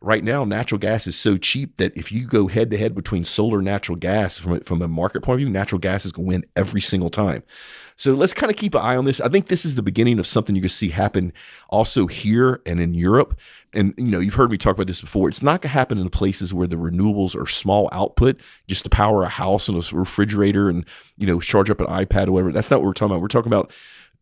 right 0.00 0.22
now 0.22 0.44
natural 0.44 0.78
gas 0.78 1.06
is 1.06 1.16
so 1.16 1.36
cheap 1.36 1.76
that 1.76 1.96
if 1.96 2.12
you 2.12 2.26
go 2.26 2.46
head 2.46 2.70
to 2.70 2.76
head 2.76 2.94
between 2.94 3.24
solar 3.24 3.58
and 3.58 3.64
natural 3.64 3.96
gas 3.96 4.38
from, 4.38 4.60
from 4.60 4.80
a 4.80 4.88
market 4.88 5.22
point 5.22 5.36
of 5.36 5.40
view, 5.40 5.50
natural 5.50 5.80
gas 5.80 6.04
is 6.04 6.12
going 6.12 6.26
to 6.26 6.28
win 6.28 6.44
every 6.54 6.80
single 6.80 7.10
time. 7.10 7.42
So 7.96 8.12
let's 8.12 8.32
kind 8.32 8.48
of 8.48 8.56
keep 8.56 8.76
an 8.76 8.80
eye 8.80 8.96
on 8.96 9.06
this. 9.06 9.20
I 9.20 9.28
think 9.28 9.48
this 9.48 9.64
is 9.64 9.74
the 9.74 9.82
beginning 9.82 10.20
of 10.20 10.26
something 10.26 10.54
you're 10.54 10.62
going 10.62 10.68
to 10.68 10.74
see 10.74 10.90
happen 10.90 11.32
also 11.68 12.06
here 12.06 12.62
and 12.64 12.80
in 12.80 12.94
Europe. 12.94 13.36
And 13.72 13.92
you 13.96 14.04
know, 14.04 14.20
you've 14.20 14.34
heard 14.34 14.52
me 14.52 14.56
talk 14.56 14.76
about 14.76 14.86
this 14.86 15.00
before. 15.00 15.28
It's 15.28 15.42
not 15.42 15.62
going 15.62 15.70
to 15.70 15.74
happen 15.74 15.98
in 15.98 16.04
the 16.04 16.10
places 16.10 16.54
where 16.54 16.68
the 16.68 16.76
renewables 16.76 17.34
are 17.34 17.46
small 17.46 17.88
output, 17.90 18.40
just 18.68 18.84
to 18.84 18.90
power 18.90 19.24
a 19.24 19.28
house 19.28 19.68
and 19.68 19.76
a 19.76 19.96
refrigerator 19.96 20.68
and 20.68 20.86
you 21.16 21.26
know 21.26 21.40
charge 21.40 21.70
up 21.70 21.80
an 21.80 21.86
iPad 21.86 22.28
or 22.28 22.32
whatever. 22.32 22.52
That's 22.52 22.70
not 22.70 22.80
what 22.80 22.86
we're 22.86 22.92
talking 22.92 23.12
about. 23.12 23.20
We're 23.20 23.28
talking 23.28 23.52
about 23.52 23.72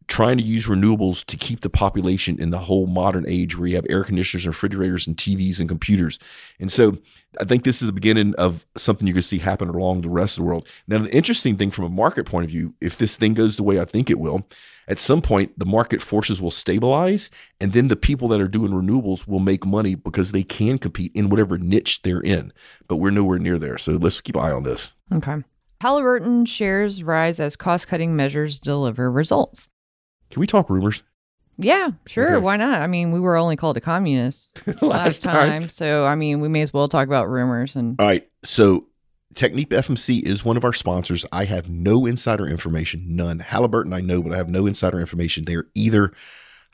trying 0.08 0.36
to 0.38 0.42
use 0.42 0.66
renewables 0.66 1.24
to 1.24 1.36
keep 1.36 1.60
the 1.60 1.70
population 1.70 2.40
in 2.40 2.50
the 2.50 2.58
whole 2.58 2.86
modern 2.86 3.24
age 3.26 3.56
where 3.56 3.66
you 3.66 3.76
have 3.76 3.86
air 3.90 4.04
conditioners 4.04 4.44
and 4.44 4.54
refrigerators 4.54 5.06
and 5.06 5.16
TVs 5.16 5.58
and 5.58 5.68
computers. 5.68 6.18
And 6.60 6.70
so 6.70 6.98
I 7.40 7.44
think 7.44 7.64
this 7.64 7.82
is 7.82 7.86
the 7.86 7.92
beginning 7.92 8.34
of 8.36 8.64
something 8.76 9.06
going 9.06 9.16
to 9.16 9.22
see 9.22 9.38
happen 9.38 9.68
along 9.68 10.02
the 10.02 10.08
rest 10.08 10.38
of 10.38 10.42
the 10.42 10.48
world. 10.48 10.66
Now, 10.86 10.98
the 10.98 11.14
interesting 11.14 11.56
thing 11.56 11.70
from 11.70 11.84
a 11.84 11.88
market 11.88 12.24
point 12.24 12.44
of 12.44 12.50
view, 12.50 12.74
if 12.80 12.96
this 12.96 13.16
thing 13.16 13.34
goes 13.34 13.56
the 13.56 13.64
way 13.64 13.80
I 13.80 13.84
think 13.84 14.08
it 14.08 14.20
will, 14.20 14.46
at 14.88 15.00
some 15.00 15.20
point 15.20 15.58
the 15.58 15.66
market 15.66 16.00
forces 16.00 16.40
will 16.40 16.52
stabilize 16.52 17.28
and 17.60 17.72
then 17.72 17.88
the 17.88 17.96
people 17.96 18.28
that 18.28 18.40
are 18.40 18.46
doing 18.46 18.70
renewables 18.70 19.26
will 19.26 19.40
make 19.40 19.66
money 19.66 19.96
because 19.96 20.30
they 20.30 20.44
can 20.44 20.78
compete 20.78 21.10
in 21.14 21.28
whatever 21.28 21.58
niche 21.58 22.02
they're 22.02 22.20
in. 22.20 22.52
But 22.86 22.96
we're 22.96 23.10
nowhere 23.10 23.40
near 23.40 23.58
there. 23.58 23.78
So 23.78 23.92
let's 23.92 24.20
keep 24.20 24.36
an 24.36 24.42
eye 24.42 24.52
on 24.52 24.62
this. 24.62 24.92
Okay. 25.12 25.42
Halliburton 25.80 26.46
shares 26.46 27.02
rise 27.02 27.38
as 27.40 27.56
cost 27.56 27.88
cutting 27.88 28.16
measures 28.16 28.58
deliver 28.58 29.10
results. 29.10 29.68
Can 30.30 30.40
we 30.40 30.46
talk 30.46 30.70
rumors? 30.70 31.02
Yeah, 31.58 31.90
sure. 32.06 32.36
Okay. 32.36 32.44
Why 32.44 32.56
not? 32.56 32.80
I 32.82 32.86
mean, 32.86 33.12
we 33.12 33.20
were 33.20 33.36
only 33.36 33.56
called 33.56 33.76
a 33.76 33.80
communist 33.80 34.60
last, 34.66 34.82
last 34.82 35.22
time. 35.22 35.62
time. 35.62 35.70
So, 35.70 36.04
I 36.04 36.14
mean, 36.14 36.40
we 36.40 36.48
may 36.48 36.62
as 36.62 36.72
well 36.72 36.88
talk 36.88 37.06
about 37.06 37.30
rumors. 37.30 37.76
And 37.76 37.98
All 37.98 38.06
right. 38.06 38.28
So, 38.42 38.86
Technip 39.34 39.68
FMC 39.68 40.22
is 40.22 40.44
one 40.44 40.56
of 40.56 40.64
our 40.64 40.72
sponsors. 40.72 41.24
I 41.32 41.44
have 41.44 41.68
no 41.68 42.06
insider 42.06 42.46
information, 42.46 43.16
none. 43.16 43.38
Halliburton, 43.38 43.92
I 43.92 44.00
know, 44.00 44.22
but 44.22 44.32
I 44.32 44.36
have 44.36 44.48
no 44.48 44.66
insider 44.66 45.00
information. 45.00 45.44
They're 45.44 45.66
either, 45.74 46.12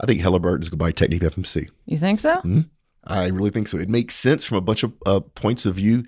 I 0.00 0.06
think 0.06 0.20
Halliburton 0.20 0.62
is 0.62 0.68
going 0.68 0.78
to 0.78 0.84
buy 0.84 0.92
Technip 0.92 1.20
FMC. 1.20 1.68
You 1.86 1.98
think 1.98 2.20
so? 2.20 2.36
Mm-hmm. 2.36 2.60
I 3.04 3.26
really 3.28 3.50
think 3.50 3.68
so. 3.68 3.78
It 3.78 3.88
makes 3.88 4.14
sense 4.14 4.44
from 4.44 4.58
a 4.58 4.62
bunch 4.62 4.84
of 4.84 4.92
uh, 5.06 5.20
points 5.20 5.66
of 5.66 5.76
view. 5.76 6.04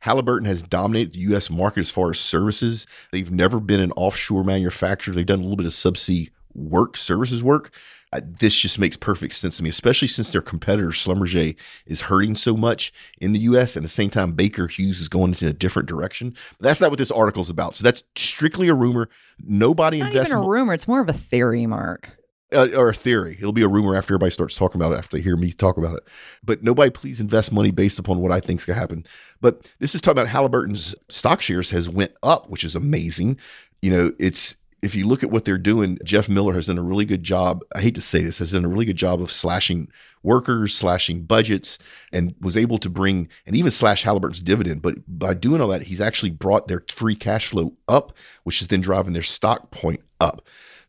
Halliburton 0.00 0.46
has 0.46 0.62
dominated 0.62 1.12
the 1.12 1.18
U.S. 1.20 1.50
market 1.50 1.80
as 1.80 1.90
far 1.90 2.10
as 2.10 2.18
services. 2.18 2.86
They've 3.12 3.30
never 3.30 3.60
been 3.60 3.80
an 3.80 3.92
offshore 3.92 4.44
manufacturer. 4.44 5.14
They've 5.14 5.26
done 5.26 5.40
a 5.40 5.42
little 5.42 5.56
bit 5.56 5.66
of 5.66 5.72
subsea 5.72 6.30
work, 6.54 6.96
services 6.96 7.42
work, 7.42 7.72
uh, 8.12 8.20
this 8.24 8.56
just 8.56 8.78
makes 8.78 8.96
perfect 8.96 9.34
sense 9.34 9.58
to 9.58 9.62
me, 9.62 9.68
especially 9.68 10.08
since 10.08 10.30
their 10.30 10.40
competitor 10.40 10.88
Schlumberger 10.88 11.54
is 11.86 12.02
hurting 12.02 12.34
so 12.34 12.56
much 12.56 12.92
in 13.20 13.32
the 13.32 13.40
U.S. 13.40 13.76
and 13.76 13.84
at 13.84 13.88
the 13.88 13.92
same 13.92 14.10
time 14.10 14.32
Baker 14.32 14.66
Hughes 14.66 15.00
is 15.00 15.08
going 15.08 15.32
into 15.32 15.46
a 15.46 15.52
different 15.52 15.88
direction. 15.88 16.34
But 16.58 16.68
that's 16.68 16.80
not 16.80 16.90
what 16.90 16.98
this 16.98 17.10
article 17.10 17.42
is 17.42 17.50
about. 17.50 17.74
So 17.74 17.84
that's 17.84 18.02
strictly 18.16 18.68
a 18.68 18.74
rumor. 18.74 19.10
Nobody 19.38 19.98
it's 19.98 20.06
invests. 20.06 20.32
Not 20.32 20.38
even 20.38 20.48
a 20.48 20.50
rumor. 20.50 20.74
It's 20.74 20.88
more 20.88 21.00
of 21.00 21.08
a 21.08 21.14
theory, 21.14 21.66
Mark. 21.66 22.10
Uh, 22.50 22.68
or 22.74 22.88
a 22.88 22.94
theory. 22.94 23.36
It'll 23.38 23.52
be 23.52 23.62
a 23.62 23.68
rumor 23.68 23.94
after 23.94 24.14
everybody 24.14 24.30
starts 24.30 24.56
talking 24.56 24.80
about 24.80 24.94
it, 24.94 24.98
after 24.98 25.18
they 25.18 25.22
hear 25.22 25.36
me 25.36 25.52
talk 25.52 25.76
about 25.76 25.96
it. 25.96 26.04
But 26.42 26.62
nobody 26.62 26.88
please 26.88 27.20
invest 27.20 27.52
money 27.52 27.72
based 27.72 27.98
upon 27.98 28.20
what 28.20 28.32
I 28.32 28.40
think 28.40 28.60
is 28.60 28.64
going 28.64 28.76
to 28.76 28.80
happen. 28.80 29.04
But 29.42 29.70
this 29.80 29.94
is 29.94 30.00
talking 30.00 30.18
about 30.18 30.28
Halliburton's 30.28 30.94
stock 31.10 31.42
shares 31.42 31.68
has 31.70 31.90
went 31.90 32.12
up, 32.22 32.48
which 32.48 32.64
is 32.64 32.74
amazing. 32.74 33.38
You 33.82 33.90
know, 33.90 34.12
it's 34.18 34.56
if 34.82 34.94
you 34.94 35.06
look 35.06 35.22
at 35.22 35.30
what 35.30 35.44
they're 35.44 35.58
doing, 35.58 35.98
Jeff 36.04 36.28
Miller 36.28 36.54
has 36.54 36.66
done 36.66 36.78
a 36.78 36.82
really 36.82 37.04
good 37.04 37.22
job. 37.22 37.64
I 37.74 37.80
hate 37.80 37.96
to 37.96 38.00
say 38.00 38.22
this, 38.22 38.38
has 38.38 38.52
done 38.52 38.64
a 38.64 38.68
really 38.68 38.84
good 38.84 38.96
job 38.96 39.20
of 39.20 39.30
slashing 39.30 39.88
workers, 40.22 40.74
slashing 40.74 41.22
budgets, 41.24 41.78
and 42.12 42.34
was 42.40 42.56
able 42.56 42.78
to 42.78 42.90
bring 42.90 43.28
and 43.46 43.56
even 43.56 43.70
slash 43.70 44.02
Halliburton's 44.04 44.40
dividend. 44.40 44.82
But 44.82 44.96
by 45.06 45.34
doing 45.34 45.60
all 45.60 45.68
that, 45.68 45.82
he's 45.82 46.00
actually 46.00 46.30
brought 46.30 46.68
their 46.68 46.84
free 46.88 47.16
cash 47.16 47.48
flow 47.48 47.72
up, 47.88 48.16
which 48.44 48.62
is 48.62 48.68
then 48.68 48.80
driving 48.80 49.14
their 49.14 49.22
stock 49.22 49.70
point 49.70 50.00
up. 50.20 50.42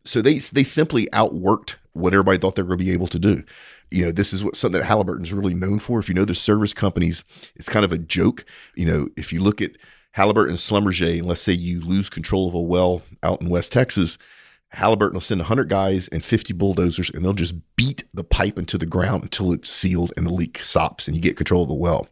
So 0.06 0.22
they 0.22 0.40
they 0.40 0.64
simply 0.64 1.08
outworked 1.08 1.76
what 1.94 2.14
everybody 2.14 2.38
thought 2.38 2.56
they 2.56 2.62
were 2.62 2.70
going 2.70 2.80
to 2.80 2.86
be 2.86 2.92
able 2.92 3.08
to 3.08 3.20
do. 3.20 3.44
You 3.92 4.06
know, 4.06 4.12
this 4.12 4.34
is 4.34 4.44
what 4.44 4.56
something 4.56 4.80
that 4.80 4.86
Halliburton's 4.86 5.34
really 5.34 5.56
known 5.56 5.80
for. 5.80 6.00
If 6.00 6.10
you 6.10 6.16
know 6.16 6.26
the 6.26 6.36
service 6.36 6.74
companies, 6.74 7.24
it's 7.56 7.70
kind 7.70 7.84
of 7.84 7.92
a 7.92 7.98
joke. 7.98 8.46
You 8.76 8.86
know, 8.86 9.08
if 9.18 9.34
you 9.34 9.42
look 9.42 9.62
at 9.62 9.72
Halliburton 10.12 10.52
and 10.52 10.60
Schlumberger, 10.60 11.20
and 11.20 11.28
let's 11.28 11.42
say 11.42 11.54
you 11.54 11.82
lose 11.82 12.10
control 12.10 12.48
of 12.48 12.54
a 12.54 12.60
well 12.60 13.02
out 13.24 13.42
in 13.42 13.50
West 13.50 13.72
Texas, 13.72 14.18
Halliburton 14.70 15.14
will 15.16 15.22
send 15.22 15.40
100 15.40 15.70
guys 15.70 16.08
and 16.10 16.24
50 16.24 16.54
bulldozers, 16.54 17.10
and 17.10 17.24
they'll 17.24 17.34
just 17.34 17.56
beat 17.76 18.04
the 18.14 18.24
pipe 18.24 18.58
into 18.58 18.78
the 18.78 18.86
ground 18.86 19.24
until 19.24 19.52
it's 19.52 19.70
sealed 19.70 20.14
and 20.16 20.26
the 20.26 20.34
leak 20.34 20.60
stops 20.60 21.08
and 21.08 21.16
you 21.16 21.22
get 21.22 21.38
control 21.38 21.64
of 21.64 21.70
the 21.70 21.76
well. 21.76 22.08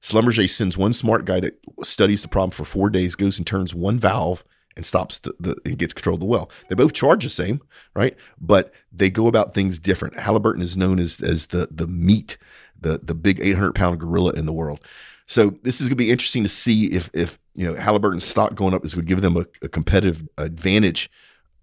Schlumberger 0.00 0.48
sends 0.48 0.78
one 0.78 0.94
smart 0.94 1.26
guy 1.26 1.40
that 1.40 1.58
studies 1.82 2.22
the 2.22 2.28
problem 2.28 2.52
for 2.52 2.64
four 2.64 2.88
days, 2.88 3.14
goes 3.14 3.36
and 3.36 3.46
turns 3.46 3.74
one 3.74 3.98
valve 3.98 4.44
and 4.76 4.86
stops 4.86 5.18
the, 5.18 5.34
the 5.38 5.56
and 5.64 5.78
gets 5.78 5.92
control 5.92 6.14
of 6.14 6.20
the 6.20 6.26
well. 6.26 6.50
They 6.68 6.74
both 6.74 6.94
charge 6.94 7.22
the 7.22 7.30
same, 7.30 7.60
right? 7.94 8.16
But 8.40 8.72
they 8.92 9.10
go 9.10 9.26
about 9.26 9.52
things 9.52 9.78
different. 9.78 10.18
Halliburton 10.18 10.62
is 10.62 10.76
known 10.76 10.98
as 10.98 11.20
as 11.20 11.48
the 11.48 11.68
the 11.70 11.86
meat, 11.86 12.38
the 12.80 12.98
the 13.02 13.14
big 13.14 13.40
800 13.40 13.74
pound 13.74 14.00
gorilla 14.00 14.32
in 14.32 14.46
the 14.46 14.54
world. 14.54 14.80
So 15.30 15.54
this 15.62 15.80
is 15.80 15.82
going 15.82 15.96
to 15.96 16.04
be 16.04 16.10
interesting 16.10 16.42
to 16.42 16.48
see 16.48 16.86
if 16.86 17.08
if 17.14 17.38
you 17.54 17.64
know 17.64 17.80
Halliburton's 17.80 18.24
stock 18.24 18.56
going 18.56 18.74
up 18.74 18.84
is 18.84 18.94
going 18.94 19.06
to 19.06 19.08
give 19.08 19.22
them 19.22 19.36
a, 19.36 19.46
a 19.62 19.68
competitive 19.68 20.28
advantage 20.38 21.08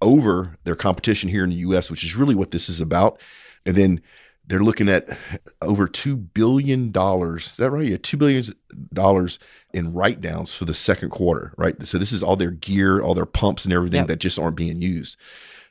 over 0.01 0.57
their 0.63 0.75
competition 0.75 1.27
here 1.27 1.43
in 1.43 1.49
the 1.49 1.57
U.S., 1.57 1.91
which 1.91 2.05
is 2.05 2.15
really 2.15 2.33
what 2.33 2.51
this 2.51 2.69
is 2.69 2.79
about. 2.79 3.19
And 3.65 3.75
then 3.75 4.01
they're 4.45 4.63
looking 4.63 4.87
at 4.87 5.17
over 5.61 5.85
two 5.85 6.15
billion 6.15 6.93
dollars. 6.93 7.47
Is 7.47 7.57
that 7.57 7.71
right? 7.71 7.85
Yeah, 7.85 7.97
two 8.01 8.15
billion 8.15 8.45
dollars 8.93 9.37
in 9.73 9.91
write 9.91 10.21
downs 10.21 10.55
for 10.55 10.63
the 10.63 10.73
second 10.73 11.09
quarter. 11.09 11.53
Right. 11.57 11.85
So 11.85 11.97
this 11.97 12.13
is 12.13 12.23
all 12.23 12.37
their 12.37 12.51
gear, 12.51 13.01
all 13.01 13.15
their 13.15 13.25
pumps, 13.25 13.65
and 13.65 13.73
everything 13.73 13.99
yep. 13.99 14.07
that 14.07 14.19
just 14.19 14.39
aren't 14.39 14.55
being 14.55 14.81
used. 14.81 15.17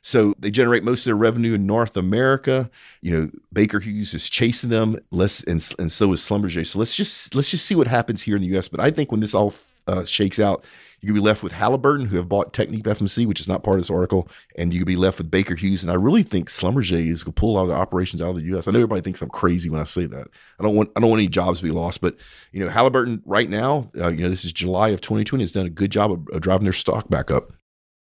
So 0.07 0.33
they 0.39 0.51
generate 0.51 0.85
most 0.85 1.01
of 1.01 1.03
their 1.03 1.17
revenue 1.17 1.53
in 1.53 1.65
North 1.65 1.97
America. 1.97 2.71
You 3.01 3.11
know, 3.11 3.29
Baker 3.51 3.81
Hughes 3.81 4.13
is 4.13 4.29
chasing 4.29 4.69
them, 4.69 4.97
and, 5.11 5.75
and 5.79 5.91
so 5.91 6.13
is 6.13 6.21
Schlumberger. 6.21 6.65
So 6.65 6.79
let's 6.79 6.95
just 6.95 7.35
let's 7.35 7.51
just 7.51 7.65
see 7.65 7.75
what 7.75 7.87
happens 7.87 8.21
here 8.21 8.37
in 8.37 8.41
the 8.41 8.47
U.S. 8.49 8.69
But 8.69 8.79
I 8.79 8.89
think 8.89 9.11
when 9.11 9.19
this 9.19 9.33
all 9.33 9.53
uh, 9.85 10.05
shakes 10.05 10.39
out, 10.39 10.63
you 11.01 11.07
could 11.07 11.15
be 11.15 11.19
left 11.19 11.43
with 11.43 11.51
Halliburton, 11.51 12.05
who 12.05 12.15
have 12.15 12.29
bought 12.29 12.53
Technip 12.53 12.83
FMC, 12.83 13.25
which 13.25 13.41
is 13.41 13.49
not 13.49 13.63
part 13.63 13.79
of 13.79 13.83
this 13.83 13.89
article, 13.89 14.29
and 14.57 14.73
you 14.73 14.79
could 14.79 14.87
be 14.87 14.95
left 14.95 15.17
with 15.17 15.29
Baker 15.29 15.55
Hughes. 15.55 15.83
And 15.83 15.91
I 15.91 15.95
really 15.95 16.23
think 16.23 16.47
Schlumberger 16.47 17.05
is 17.05 17.25
going 17.25 17.33
to 17.33 17.39
pull 17.41 17.57
all 17.57 17.67
their 17.67 17.75
operations 17.75 18.21
out 18.21 18.29
of 18.29 18.37
the 18.37 18.43
U.S. 18.43 18.69
I 18.69 18.71
know 18.71 18.79
everybody 18.79 19.01
thinks 19.01 19.21
I'm 19.21 19.27
crazy 19.27 19.69
when 19.69 19.81
I 19.81 19.83
say 19.83 20.05
that. 20.05 20.27
I 20.57 20.63
don't 20.63 20.77
want 20.77 20.89
I 20.95 21.01
don't 21.01 21.09
want 21.09 21.19
any 21.19 21.27
jobs 21.27 21.59
to 21.59 21.65
be 21.65 21.71
lost, 21.71 21.99
but 21.99 22.15
you 22.53 22.63
know 22.63 22.69
Halliburton 22.69 23.23
right 23.25 23.49
now, 23.49 23.91
uh, 23.97 24.07
you 24.07 24.23
know 24.23 24.29
this 24.29 24.45
is 24.45 24.53
July 24.53 24.87
of 24.87 25.01
2020, 25.01 25.43
has 25.43 25.51
done 25.51 25.65
a 25.65 25.69
good 25.69 25.91
job 25.91 26.13
of, 26.13 26.25
of 26.31 26.39
driving 26.39 26.63
their 26.63 26.71
stock 26.71 27.09
back 27.09 27.29
up. 27.29 27.51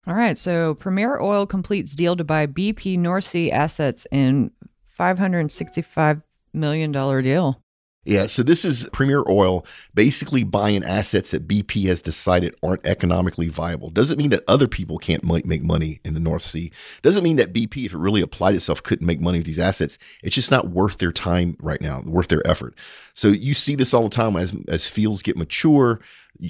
All 0.06 0.16
right. 0.16 0.38
So 0.38 0.76
Premier 0.76 1.20
Oil 1.20 1.46
completes 1.46 1.96
deal 1.96 2.16
to 2.16 2.24
buy 2.24 2.46
BP 2.48 2.98
North 3.00 3.26
Sea 3.26 3.52
assets 3.52 4.06
in 4.12 4.52
$565 5.00 6.22
million 6.54 6.92
deal. 6.92 7.64
Yeah, 8.06 8.26
so 8.26 8.44
this 8.44 8.66
is 8.66 8.86
Premier 8.92 9.24
Oil 9.30 9.66
basically 9.94 10.44
buying 10.44 10.84
assets 10.84 11.32
that 11.32 11.48
BP 11.48 11.86
has 11.86 12.02
decided 12.02 12.54
aren't 12.62 12.86
economically 12.86 13.48
viable. 13.48 13.90
Doesn't 13.90 14.18
mean 14.18 14.30
that 14.32 14.44
other 14.46 14.68
people 14.68 14.98
can't 14.98 15.24
make 15.24 15.64
money 15.64 16.02
in 16.04 16.14
the 16.14 16.20
North 16.20 16.42
Sea. 16.42 16.70
Doesn't 17.02 17.24
mean 17.24 17.38
that 17.38 17.54
BP, 17.54 17.86
if 17.86 17.94
it 17.94 17.98
really 17.98 18.22
applied 18.22 18.56
itself, 18.56 18.84
couldn't 18.84 19.08
make 19.08 19.22
money 19.22 19.40
with 19.40 19.48
these 19.48 19.60
assets. 19.60 19.98
It's 20.22 20.36
just 20.36 20.52
not 20.52 20.70
worth 20.70 20.98
their 20.98 21.14
time 21.14 21.56
right 21.62 21.80
now, 21.80 22.02
worth 22.02 22.28
their 22.28 22.46
effort. 22.46 22.76
So 23.14 23.30
you 23.30 23.54
see 23.54 23.76
this 23.76 23.94
all 23.94 24.04
the 24.04 24.10
time 24.10 24.36
as 24.36 24.54
as 24.68 24.86
fields 24.86 25.22
get 25.22 25.38
mature, 25.38 26.02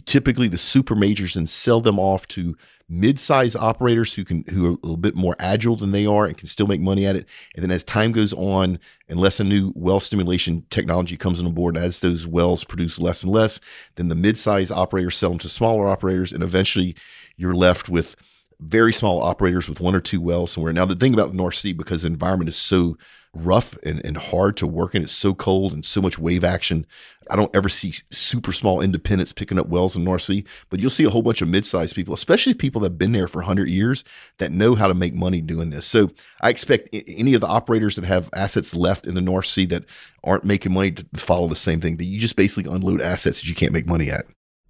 typically, 0.06 0.48
the 0.48 0.58
super 0.58 0.96
majors 0.96 1.36
and 1.36 1.50
sell 1.50 1.82
them 1.82 2.00
off 2.00 2.28
to 2.30 2.56
mid-size 2.90 3.56
operators 3.56 4.14
who 4.14 4.26
can 4.26 4.44
who 4.50 4.66
are 4.66 4.70
a 4.70 4.84
little 4.84 4.98
bit 4.98 5.16
more 5.16 5.36
agile 5.40 5.76
than 5.76 5.92
they 5.92 6.06
are 6.06 6.26
and 6.26 6.38
can 6.38 6.48
still 6.48 6.68
make 6.68 6.82
money 6.82 7.06
at 7.06 7.16
it. 7.16 7.26
And 7.56 7.64
then 7.64 7.72
as 7.72 7.84
time 7.84 8.12
goes 8.12 8.34
on, 8.34 8.80
unless 9.10 9.40
a 9.40 9.44
new 9.44 9.72
well 9.76 10.00
stimulation 10.00 10.66
technology 10.70 11.18
comes 11.18 11.40
on 11.42 11.52
board, 11.54 11.78
as 11.78 12.00
those 12.00 12.28
wells 12.28 12.64
produce 12.64 13.00
less 13.00 13.24
and 13.24 13.32
less, 13.32 13.60
then 13.96 14.10
the 14.10 14.16
mid-size 14.16 14.70
operators 14.70 15.16
sell 15.16 15.30
them 15.30 15.40
to 15.40 15.50
smaller 15.50 15.88
operators, 15.88 16.32
and 16.32 16.44
eventually 16.44 16.96
you're 17.38 17.56
left 17.56 17.90
with 17.90 18.16
very 18.60 18.94
small 18.94 19.22
operators 19.22 19.68
with 19.68 19.80
one 19.80 19.96
or 19.96 20.00
two 20.00 20.22
wells 20.22 20.52
somewhere. 20.52 20.74
Now, 20.74 20.86
the 20.86 20.96
thing 20.96 21.14
about 21.14 21.30
the 21.30 21.38
North 21.38 21.56
Sea, 21.56 21.74
because 21.74 22.04
the 22.04 22.08
environment 22.08 22.50
is 22.50 22.56
so 22.56 22.98
rough 23.34 23.78
and, 23.84 24.04
and 24.06 24.16
hard 24.16 24.56
to 24.58 24.68
work 24.68 24.94
in, 24.94 25.04
it's 25.04 25.12
so 25.12 25.34
cold 25.34 25.74
and 25.74 25.86
so 25.86 26.02
much 26.02 26.20
wave 26.20 26.44
action. 26.44 26.86
I 27.30 27.36
don't 27.36 27.56
ever 27.56 27.70
see 27.70 27.94
super 28.12 28.52
small 28.52 28.82
independents 28.82 29.34
picking 29.34 29.58
up 29.58 29.68
wells 29.68 29.96
in 29.96 30.04
North 30.04 30.24
Sea, 30.24 30.44
but 30.70 30.80
you'll 30.80 30.90
see 30.90 31.06
a 31.06 31.10
whole 31.10 31.24
bunch 31.24 31.42
of 31.42 31.48
mid-sized 31.48 31.96
people, 31.96 32.14
especially 32.14 32.54
people 32.54 32.82
that 32.82 32.92
have 32.92 32.98
been 32.98 33.12
there 33.12 33.28
for 33.28 33.40
100 33.40 33.70
years 33.70 34.04
that 34.38 34.52
know 34.52 34.76
how 34.76 34.88
to 34.88 34.94
make 34.94 35.14
money 35.14 35.42
doing 35.42 35.70
this. 35.70 35.86
So 35.86 36.12
I 36.42 36.50
expect 36.50 36.90
any 37.08 37.34
of 37.34 37.42
the 37.42 37.48
operators 37.48 37.96
that 37.96 38.06
have 38.06 38.30
assets 38.34 38.76
left 38.76 39.08
in 39.08 39.16
the 39.16 39.22
North 39.22 39.48
Sea 39.48 39.66
that 39.68 39.86
aren't 40.24 40.44
making 40.46 40.74
money 40.74 40.92
to 40.92 41.06
follow 41.16 41.48
the 41.48 41.56
same 41.56 41.82
thing, 41.82 41.98
that 41.98 42.06
you 42.06 42.20
just 42.20 42.36
basically 42.36 42.72
unload 42.72 43.02
assets 43.02 43.40
that 43.40 43.48
you 43.48 43.56
can't 43.56 43.74
make 43.74 43.88
money 43.88 44.12
at. 44.12 44.26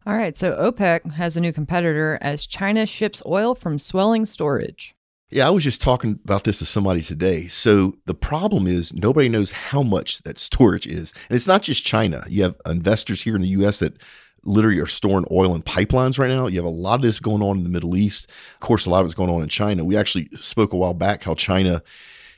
All 0.06 0.16
right, 0.16 0.38
so 0.38 0.52
OPEC 0.52 1.14
has 1.14 1.38
a 1.38 1.42
new 1.42 1.54
competitor 1.54 2.18
as 2.22 2.46
China 2.46 2.86
ships 2.86 3.22
oil 3.26 3.56
from 3.56 3.80
swelling 3.80 4.26
storage. 4.26 4.96
Yeah, 5.30 5.48
I 5.48 5.50
was 5.50 5.64
just 5.64 5.82
talking 5.82 6.20
about 6.24 6.44
this 6.44 6.60
to 6.60 6.66
somebody 6.66 7.02
today. 7.02 7.48
So 7.48 7.96
the 8.06 8.14
problem 8.14 8.68
is 8.68 8.94
nobody 8.94 9.30
knows 9.30 9.52
how 9.52 9.82
much 9.82 10.22
that 10.24 10.38
storage 10.38 10.86
is. 10.86 11.12
And 11.28 11.36
it's 11.36 11.48
not 11.48 11.64
just 11.64 11.84
China. 11.84 12.24
You 12.30 12.44
have 12.44 12.56
investors 12.68 13.24
here 13.24 13.36
in 13.36 13.42
the 13.42 13.48
US 13.50 13.80
that 13.80 13.98
literally 14.44 14.80
are 14.80 14.88
storing 14.88 15.26
oil 15.32 15.56
in 15.56 15.64
pipelines 15.64 16.20
right 16.20 16.30
now. 16.30 16.48
You 16.48 16.58
have 16.58 16.66
a 16.66 16.70
lot 16.70 16.96
of 16.96 17.02
this 17.02 17.20
going 17.20 17.42
on 17.42 17.58
in 17.58 17.64
the 17.64 17.70
Middle 17.70 17.96
East. 17.96 18.30
Of 18.56 18.60
course, 18.60 18.86
a 18.86 18.90
lot 18.90 19.00
of 19.00 19.06
it's 19.06 19.16
going 19.16 19.30
on 19.30 19.42
in 19.42 19.50
China. 19.50 19.84
We 19.84 19.98
actually 19.98 20.30
spoke 20.36 20.74
a 20.74 20.78
while 20.78 20.94
back 20.94 21.24
how 21.24 21.34
China 21.34 21.82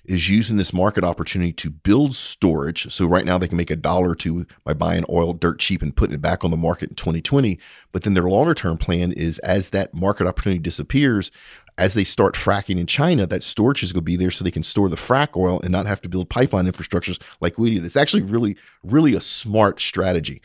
is 0.06 0.30
using 0.30 0.58
this 0.58 0.74
market 0.74 1.04
opportunity 1.04 1.52
to 1.52 1.70
build 1.70 2.16
storage. 2.16 2.92
So 2.94 3.08
right 3.08 3.26
now 3.26 3.38
they 3.38 3.48
can 3.48 3.58
make 3.58 3.72
a 3.72 3.76
dollar 3.76 4.12
or 4.12 4.16
two 4.16 4.46
by 4.64 4.74
buying 4.74 5.04
oil 5.10 5.34
dirt 5.34 5.60
cheap 5.60 5.82
and 5.82 5.96
putting 5.96 6.14
it 6.14 6.22
back 6.22 6.44
on 6.44 6.52
the 6.52 6.58
market 6.58 6.90
in 6.90 6.96
2020. 6.96 7.60
But 7.92 8.04
then 8.04 8.14
their 8.14 8.24
longer 8.30 8.54
term 8.54 8.78
plan 8.78 9.12
is 9.12 9.40
as 9.40 9.72
that 9.72 9.94
market 9.94 10.28
opportunity 10.28 10.60
disappears, 10.60 11.32
as 11.78 11.94
they 11.94 12.04
start 12.04 12.36
fracking 12.36 12.80
in 12.80 12.88
China, 12.88 13.28
that 13.28 13.44
storage 13.44 13.84
is 13.84 13.92
going 13.92 14.02
to 14.02 14.06
be 14.06 14.16
there 14.16 14.32
so 14.32 14.44
they 14.44 14.52
can 14.52 14.64
store 14.64 14.90
the 14.90 14.96
frack 14.96 15.36
oil 15.36 15.60
and 15.62 15.72
not 15.72 15.86
have 15.86 16.02
to 16.02 16.10
build 16.10 16.30
pipeline 16.30 16.66
infrastructures 16.66 17.22
like 17.42 17.58
we 17.58 17.72
did. 17.72 17.84
It's 17.84 17.98
actually 17.98 18.24
really, 18.24 18.56
really 18.84 19.14
a 19.14 19.22
smart 19.22 19.82
strategy. 19.82 20.42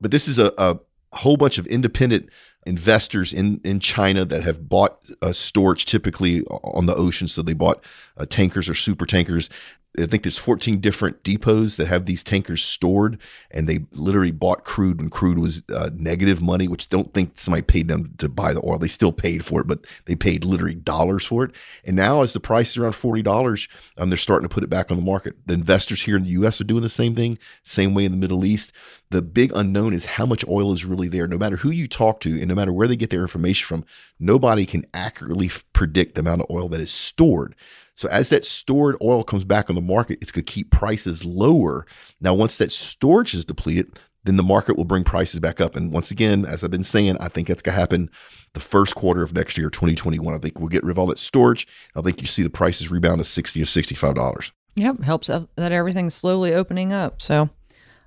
But 0.00 0.10
this 0.10 0.28
is 0.28 0.38
a, 0.38 0.52
a 0.58 0.78
whole 1.12 1.36
bunch 1.36 1.58
of 1.58 1.66
independent 1.66 2.28
investors 2.66 3.32
in 3.32 3.60
in 3.62 3.78
China 3.78 4.24
that 4.24 4.42
have 4.42 4.68
bought 4.68 4.98
uh, 5.20 5.32
storage 5.32 5.84
typically 5.84 6.42
on 6.44 6.86
the 6.86 6.94
ocean. 6.94 7.28
So 7.28 7.42
they 7.42 7.52
bought 7.52 7.84
uh, 8.16 8.26
tankers 8.26 8.68
or 8.68 8.74
super 8.74 9.06
tankers 9.06 9.50
I 9.96 10.06
think 10.06 10.24
there's 10.24 10.38
14 10.38 10.80
different 10.80 11.22
depots 11.22 11.76
that 11.76 11.86
have 11.86 12.06
these 12.06 12.24
tankers 12.24 12.64
stored, 12.64 13.16
and 13.52 13.68
they 13.68 13.80
literally 13.92 14.32
bought 14.32 14.64
crude 14.64 14.98
when 14.98 15.08
crude 15.08 15.38
was 15.38 15.62
uh, 15.72 15.90
negative 15.94 16.42
money, 16.42 16.66
which 16.66 16.88
don't 16.88 17.14
think 17.14 17.38
somebody 17.38 17.62
paid 17.62 17.86
them 17.86 18.12
to 18.18 18.28
buy 18.28 18.52
the 18.52 18.62
oil. 18.64 18.78
They 18.78 18.88
still 18.88 19.12
paid 19.12 19.44
for 19.44 19.60
it, 19.60 19.68
but 19.68 19.80
they 20.06 20.16
paid 20.16 20.44
literally 20.44 20.74
dollars 20.74 21.24
for 21.24 21.44
it. 21.44 21.52
And 21.84 21.94
now, 21.94 22.22
as 22.22 22.32
the 22.32 22.40
price 22.40 22.70
is 22.70 22.78
around 22.78 22.94
forty 22.94 23.22
dollars, 23.22 23.68
um, 23.96 24.10
they're 24.10 24.16
starting 24.16 24.48
to 24.48 24.52
put 24.52 24.64
it 24.64 24.70
back 24.70 24.90
on 24.90 24.96
the 24.96 25.02
market. 25.02 25.36
The 25.46 25.54
investors 25.54 26.02
here 26.02 26.16
in 26.16 26.24
the 26.24 26.30
U.S. 26.30 26.60
are 26.60 26.64
doing 26.64 26.82
the 26.82 26.88
same 26.88 27.14
thing, 27.14 27.38
same 27.62 27.94
way 27.94 28.04
in 28.04 28.10
the 28.10 28.18
Middle 28.18 28.44
East. 28.44 28.72
The 29.10 29.22
big 29.22 29.52
unknown 29.54 29.92
is 29.92 30.06
how 30.06 30.26
much 30.26 30.44
oil 30.48 30.72
is 30.72 30.84
really 30.84 31.08
there. 31.08 31.28
No 31.28 31.38
matter 31.38 31.58
who 31.58 31.70
you 31.70 31.86
talk 31.86 32.18
to, 32.20 32.36
and 32.36 32.48
no 32.48 32.54
matter 32.56 32.72
where 32.72 32.88
they 32.88 32.96
get 32.96 33.10
their 33.10 33.22
information 33.22 33.64
from, 33.64 33.84
nobody 34.18 34.66
can 34.66 34.86
accurately 34.92 35.50
predict 35.72 36.16
the 36.16 36.20
amount 36.20 36.40
of 36.40 36.50
oil 36.50 36.68
that 36.70 36.80
is 36.80 36.90
stored. 36.90 37.54
So 37.96 38.08
as 38.08 38.28
that 38.30 38.44
stored 38.44 38.96
oil 39.02 39.22
comes 39.22 39.44
back 39.44 39.70
on 39.70 39.76
the 39.76 39.82
market, 39.82 40.18
it's 40.20 40.32
going 40.32 40.44
to 40.44 40.52
keep 40.52 40.70
prices 40.70 41.24
lower. 41.24 41.86
Now, 42.20 42.34
once 42.34 42.58
that 42.58 42.72
storage 42.72 43.34
is 43.34 43.44
depleted, 43.44 43.98
then 44.24 44.36
the 44.36 44.42
market 44.42 44.76
will 44.76 44.84
bring 44.84 45.04
prices 45.04 45.38
back 45.38 45.60
up. 45.60 45.76
And 45.76 45.92
once 45.92 46.10
again, 46.10 46.44
as 46.44 46.64
I've 46.64 46.70
been 46.70 46.82
saying, 46.82 47.16
I 47.20 47.28
think 47.28 47.46
that's 47.46 47.62
going 47.62 47.74
to 47.74 47.80
happen 47.80 48.10
the 48.54 48.60
first 48.60 48.94
quarter 48.94 49.22
of 49.22 49.32
next 49.32 49.56
year, 49.56 49.70
2021. 49.70 50.34
I 50.34 50.38
think 50.38 50.58
we'll 50.58 50.68
get 50.68 50.82
rid 50.82 50.92
of 50.92 50.98
all 50.98 51.06
that 51.06 51.18
storage. 51.18 51.66
I 51.94 52.00
think 52.00 52.20
you 52.20 52.26
see 52.26 52.42
the 52.42 52.50
prices 52.50 52.90
rebound 52.90 53.18
to 53.18 53.24
60 53.24 53.60
or 53.60 53.66
$65. 53.66 54.50
Yep, 54.76 55.02
helps 55.02 55.28
that 55.28 55.72
everything's 55.72 56.14
slowly 56.14 56.52
opening 56.52 56.92
up. 56.92 57.22
So, 57.22 57.48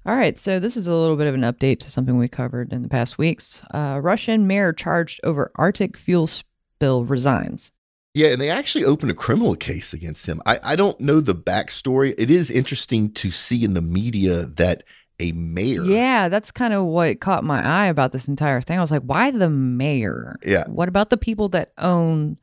all 0.05 0.15
right, 0.15 0.37
so 0.37 0.59
this 0.59 0.75
is 0.75 0.87
a 0.87 0.93
little 0.93 1.15
bit 1.15 1.27
of 1.27 1.35
an 1.35 1.41
update 1.41 1.79
to 1.79 1.91
something 1.91 2.17
we 2.17 2.27
covered 2.27 2.73
in 2.73 2.81
the 2.81 2.89
past 2.89 3.17
weeks. 3.17 3.61
Uh, 3.71 3.99
Russian 4.01 4.47
mayor 4.47 4.73
charged 4.73 5.21
over 5.23 5.51
Arctic 5.55 5.95
fuel 5.95 6.27
spill 6.27 7.05
resigns. 7.05 7.71
Yeah, 8.17 8.29
and 8.29 8.41
they 8.41 8.49
actually 8.49 8.83
opened 8.83 9.11
a 9.11 9.13
criminal 9.13 9.55
case 9.55 9.93
against 9.93 10.25
him. 10.25 10.41
I, 10.47 10.59
I 10.63 10.75
don't 10.75 10.99
know 10.99 11.19
the 11.19 11.35
backstory. 11.35 12.15
It 12.17 12.31
is 12.31 12.49
interesting 12.49 13.11
to 13.13 13.29
see 13.29 13.63
in 13.63 13.75
the 13.75 13.81
media 13.81 14.47
that 14.47 14.83
a 15.19 15.33
mayor. 15.33 15.83
Yeah, 15.83 16.27
that's 16.27 16.49
kind 16.49 16.73
of 16.73 16.85
what 16.85 17.19
caught 17.19 17.43
my 17.43 17.63
eye 17.63 17.85
about 17.85 18.13
this 18.13 18.27
entire 18.27 18.59
thing. 18.59 18.79
I 18.79 18.81
was 18.81 18.89
like, 18.89 19.03
why 19.03 19.29
the 19.29 19.51
mayor? 19.51 20.35
Yeah. 20.43 20.65
What 20.67 20.89
about 20.89 21.11
the 21.11 21.17
people 21.17 21.49
that 21.49 21.73
own 21.77 22.37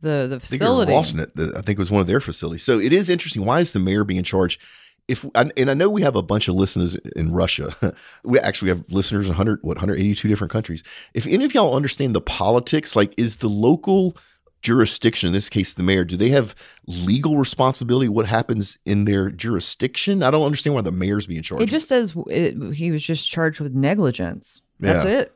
the 0.00 0.28
the 0.30 0.38
facility? 0.38 0.94
I 0.94 1.02
think, 1.02 1.30
it, 1.36 1.56
I 1.56 1.60
think 1.60 1.70
it 1.70 1.78
was 1.78 1.90
one 1.90 2.00
of 2.00 2.06
their 2.06 2.20
facilities. 2.20 2.62
So 2.62 2.78
it 2.78 2.92
is 2.92 3.10
interesting. 3.10 3.44
Why 3.44 3.58
is 3.58 3.72
the 3.72 3.80
mayor 3.80 4.04
being 4.04 4.22
charged? 4.22 4.60
If 5.08 5.24
and 5.34 5.52
I 5.56 5.74
know 5.74 5.90
we 5.90 6.02
have 6.02 6.14
a 6.14 6.22
bunch 6.22 6.46
of 6.46 6.54
listeners 6.54 6.94
in 7.16 7.32
Russia. 7.32 7.96
we 8.24 8.38
actually 8.38 8.68
have 8.68 8.84
listeners 8.90 9.26
in 9.26 9.30
100 9.30 9.60
what 9.62 9.76
182 9.76 10.28
different 10.28 10.52
countries. 10.52 10.84
If 11.14 11.26
any 11.26 11.44
of 11.44 11.52
y'all 11.52 11.74
understand 11.74 12.14
the 12.14 12.20
politics, 12.20 12.94
like 12.94 13.12
is 13.16 13.38
the 13.38 13.48
local 13.48 14.16
jurisdiction, 14.62 15.28
in 15.28 15.32
this 15.32 15.48
case, 15.48 15.74
the 15.74 15.82
mayor, 15.82 16.04
do 16.04 16.16
they 16.16 16.30
have 16.30 16.54
legal 16.86 17.38
responsibility? 17.38 18.08
What 18.08 18.26
happens 18.26 18.78
in 18.84 19.04
their 19.04 19.30
jurisdiction? 19.30 20.22
I 20.22 20.30
don't 20.30 20.44
understand 20.44 20.74
why 20.74 20.82
the 20.82 20.92
mayor's 20.92 21.26
being 21.26 21.42
charged. 21.42 21.62
It 21.62 21.70
just 21.70 21.88
says 21.88 22.14
it, 22.28 22.74
he 22.74 22.90
was 22.90 23.02
just 23.02 23.28
charged 23.30 23.60
with 23.60 23.74
negligence. 23.74 24.62
That's 24.80 25.04
yeah. 25.04 25.20
it. 25.20 25.32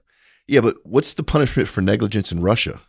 Yeah, 0.46 0.60
but 0.60 0.76
what's 0.84 1.12
the 1.12 1.22
punishment 1.22 1.68
for 1.68 1.80
negligence 1.80 2.32
in 2.32 2.40
Russia? 2.40 2.80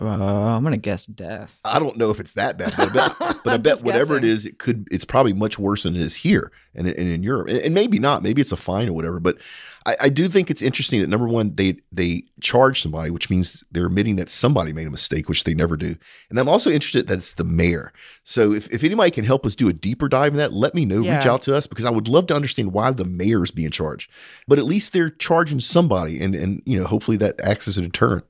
Uh, 0.00 0.56
I'm 0.56 0.62
gonna 0.62 0.76
guess 0.76 1.06
death. 1.06 1.60
I 1.64 1.78
don't 1.78 1.96
know 1.96 2.10
if 2.10 2.20
it's 2.20 2.34
that 2.34 2.56
bad, 2.56 2.74
but 2.76 2.88
I 2.88 2.92
bet, 2.92 3.16
but 3.44 3.52
I 3.52 3.56
bet 3.56 3.82
whatever 3.82 4.14
guessing. 4.14 4.30
it 4.30 4.32
is, 4.32 4.46
it 4.46 4.58
could. 4.58 4.88
It's 4.90 5.04
probably 5.04 5.32
much 5.32 5.58
worse 5.58 5.82
than 5.82 5.94
it 5.94 6.00
is 6.00 6.16
here 6.16 6.50
and, 6.74 6.86
and 6.86 7.08
in 7.08 7.22
Europe, 7.22 7.48
and, 7.48 7.58
and, 7.58 7.74
maybe 7.74 7.98
not. 7.98 8.22
Maybe 8.22 8.40
it's 8.40 8.52
a 8.52 8.56
fine 8.56 8.88
or 8.88 8.92
whatever. 8.92 9.20
But 9.20 9.38
I, 9.86 9.96
I, 10.02 10.08
do 10.08 10.28
think 10.28 10.50
it's 10.50 10.62
interesting 10.62 11.00
that 11.00 11.08
number 11.08 11.28
one, 11.28 11.54
they 11.54 11.78
they 11.92 12.24
charge 12.40 12.80
somebody, 12.82 13.10
which 13.10 13.28
means 13.28 13.64
they're 13.70 13.86
admitting 13.86 14.16
that 14.16 14.30
somebody 14.30 14.72
made 14.72 14.86
a 14.86 14.90
mistake, 14.90 15.28
which 15.28 15.44
they 15.44 15.54
never 15.54 15.76
do. 15.76 15.96
And 16.30 16.38
I'm 16.38 16.48
also 16.48 16.70
interested 16.70 17.06
that 17.08 17.18
it's 17.18 17.32
the 17.32 17.44
mayor. 17.44 17.92
So 18.24 18.52
if, 18.52 18.68
if 18.70 18.84
anybody 18.84 19.10
can 19.10 19.24
help 19.24 19.44
us 19.44 19.54
do 19.54 19.68
a 19.68 19.72
deeper 19.72 20.08
dive 20.08 20.32
in 20.32 20.38
that, 20.38 20.52
let 20.52 20.74
me 20.74 20.84
know. 20.84 21.02
Yeah. 21.02 21.16
Reach 21.16 21.26
out 21.26 21.42
to 21.42 21.54
us 21.54 21.66
because 21.66 21.84
I 21.84 21.90
would 21.90 22.08
love 22.08 22.26
to 22.28 22.34
understand 22.34 22.72
why 22.72 22.90
the 22.92 23.04
mayor 23.04 23.42
is 23.42 23.50
being 23.50 23.70
charged. 23.70 24.10
But 24.46 24.58
at 24.58 24.64
least 24.64 24.92
they're 24.92 25.10
charging 25.10 25.60
somebody, 25.60 26.20
and 26.22 26.34
and 26.34 26.62
you 26.64 26.78
know 26.78 26.86
hopefully 26.86 27.16
that 27.18 27.40
acts 27.40 27.68
as 27.68 27.76
a 27.76 27.82
deterrent. 27.82 28.24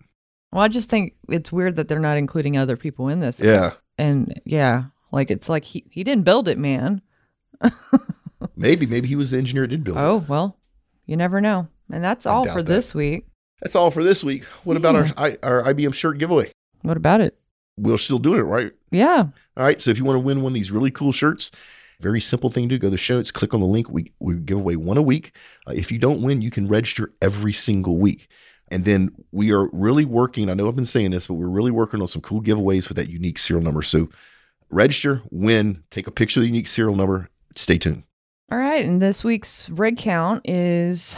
Well, 0.53 0.63
I 0.63 0.69
just 0.69 0.91
think 0.91 1.15
it's 1.29 1.53
weird 1.53 1.77
that 1.77 1.89
they're 1.89 1.99
not 1.99 2.17
including 2.17 2.57
other 2.57 2.77
people 2.77 3.09
in 3.09 3.21
this. 3.21 3.41
Yeah. 3.41 3.75
And 3.99 4.41
yeah, 4.45 4.85
like 5.13 5.31
it's 5.31 5.49
like 5.49 5.65
he, 5.65 5.85
he 5.91 6.03
didn't 6.03 6.25
build 6.25 6.49
it, 6.49 6.59
man. 6.59 7.03
maybe, 8.57 8.87
maybe 8.87 9.07
he 9.07 9.17
was 9.17 9.31
the 9.31 9.39
engineer 9.39 9.65
that 9.65 9.69
did 9.69 9.85
build 9.85 9.99
oh, 9.99 10.01
it. 10.01 10.05
Oh, 10.05 10.25
well, 10.29 10.57
you 11.07 11.17
never 11.17 11.41
know. 11.41 11.69
And 11.93 12.03
that's 12.03 12.27
all 12.27 12.47
for 12.47 12.63
that. 12.63 12.69
this 12.69 12.95
week. 12.95 13.27
That's 13.61 13.77
all 13.77 13.91
for 13.91 14.03
this 14.03 14.25
week. 14.25 14.45
What 14.65 14.75
yeah. 14.75 14.79
about 14.79 14.95
our 15.17 15.37
our 15.43 15.75
IBM 15.75 15.95
shirt 15.95 16.19
giveaway? 16.19 16.53
What 16.83 16.97
about 16.97 17.21
it? 17.21 17.39
We're 17.77 17.99
still 17.99 18.19
doing 18.19 18.41
it, 18.41 18.45
right? 18.45 18.73
Yeah. 18.91 19.27
All 19.57 19.65
right. 19.65 19.81
So 19.81 19.91
if 19.91 19.99
you 19.99 20.05
want 20.05 20.17
to 20.17 20.21
win 20.21 20.43
one 20.43 20.51
of 20.51 20.55
these 20.55 20.71
really 20.71 20.91
cool 20.91 21.13
shirts, 21.13 21.51
very 22.01 22.21
simple 22.21 22.51
thing 22.51 22.69
to 22.69 22.77
do. 22.77 22.79
Go 22.79 22.87
to 22.87 22.93
the 22.93 22.99
show 22.99 23.17
notes, 23.17 23.31
click 23.31 23.55
on 23.55 23.61
the 23.61 23.67
link. 23.67 23.91
We, 23.91 24.13
we 24.19 24.35
give 24.37 24.59
away 24.59 24.77
one 24.77 24.97
a 24.97 25.03
week. 25.03 25.33
Uh, 25.67 25.73
if 25.73 25.93
you 25.93 25.99
don't 25.99 26.23
win, 26.23 26.43
you 26.43 26.51
can 26.51 26.69
register 26.69 27.13
every 27.21 27.53
single 27.53 27.99
week. 27.99 28.29
And 28.71 28.85
then 28.85 29.11
we 29.33 29.53
are 29.53 29.69
really 29.73 30.05
working. 30.05 30.49
I 30.49 30.55
know 30.55 30.69
I've 30.69 30.77
been 30.77 30.85
saying 30.85 31.11
this, 31.11 31.27
but 31.27 31.35
we're 31.35 31.49
really 31.49 31.73
working 31.73 32.01
on 32.01 32.07
some 32.07 32.23
cool 32.23 32.41
giveaways 32.41 32.89
with 32.89 32.97
that 32.97 33.09
unique 33.09 33.39
serial 33.39 33.65
number. 33.65 33.83
So 33.83 34.09
register, 34.71 35.23
win, 35.31 35.83
take 35.91 36.07
a 36.07 36.13
picture 36.13 36.41
of 36.41 36.43
the 36.43 36.49
unique 36.49 36.69
serial 36.69 36.95
number. 36.95 37.29
Stay 37.57 37.79
tuned. 37.79 38.05
All 38.53 38.59
right. 38.59 38.85
And 38.85 39.03
this 39.03 39.25
week's 39.25 39.69
rig 39.71 39.97
count 39.97 40.49
is 40.49 41.17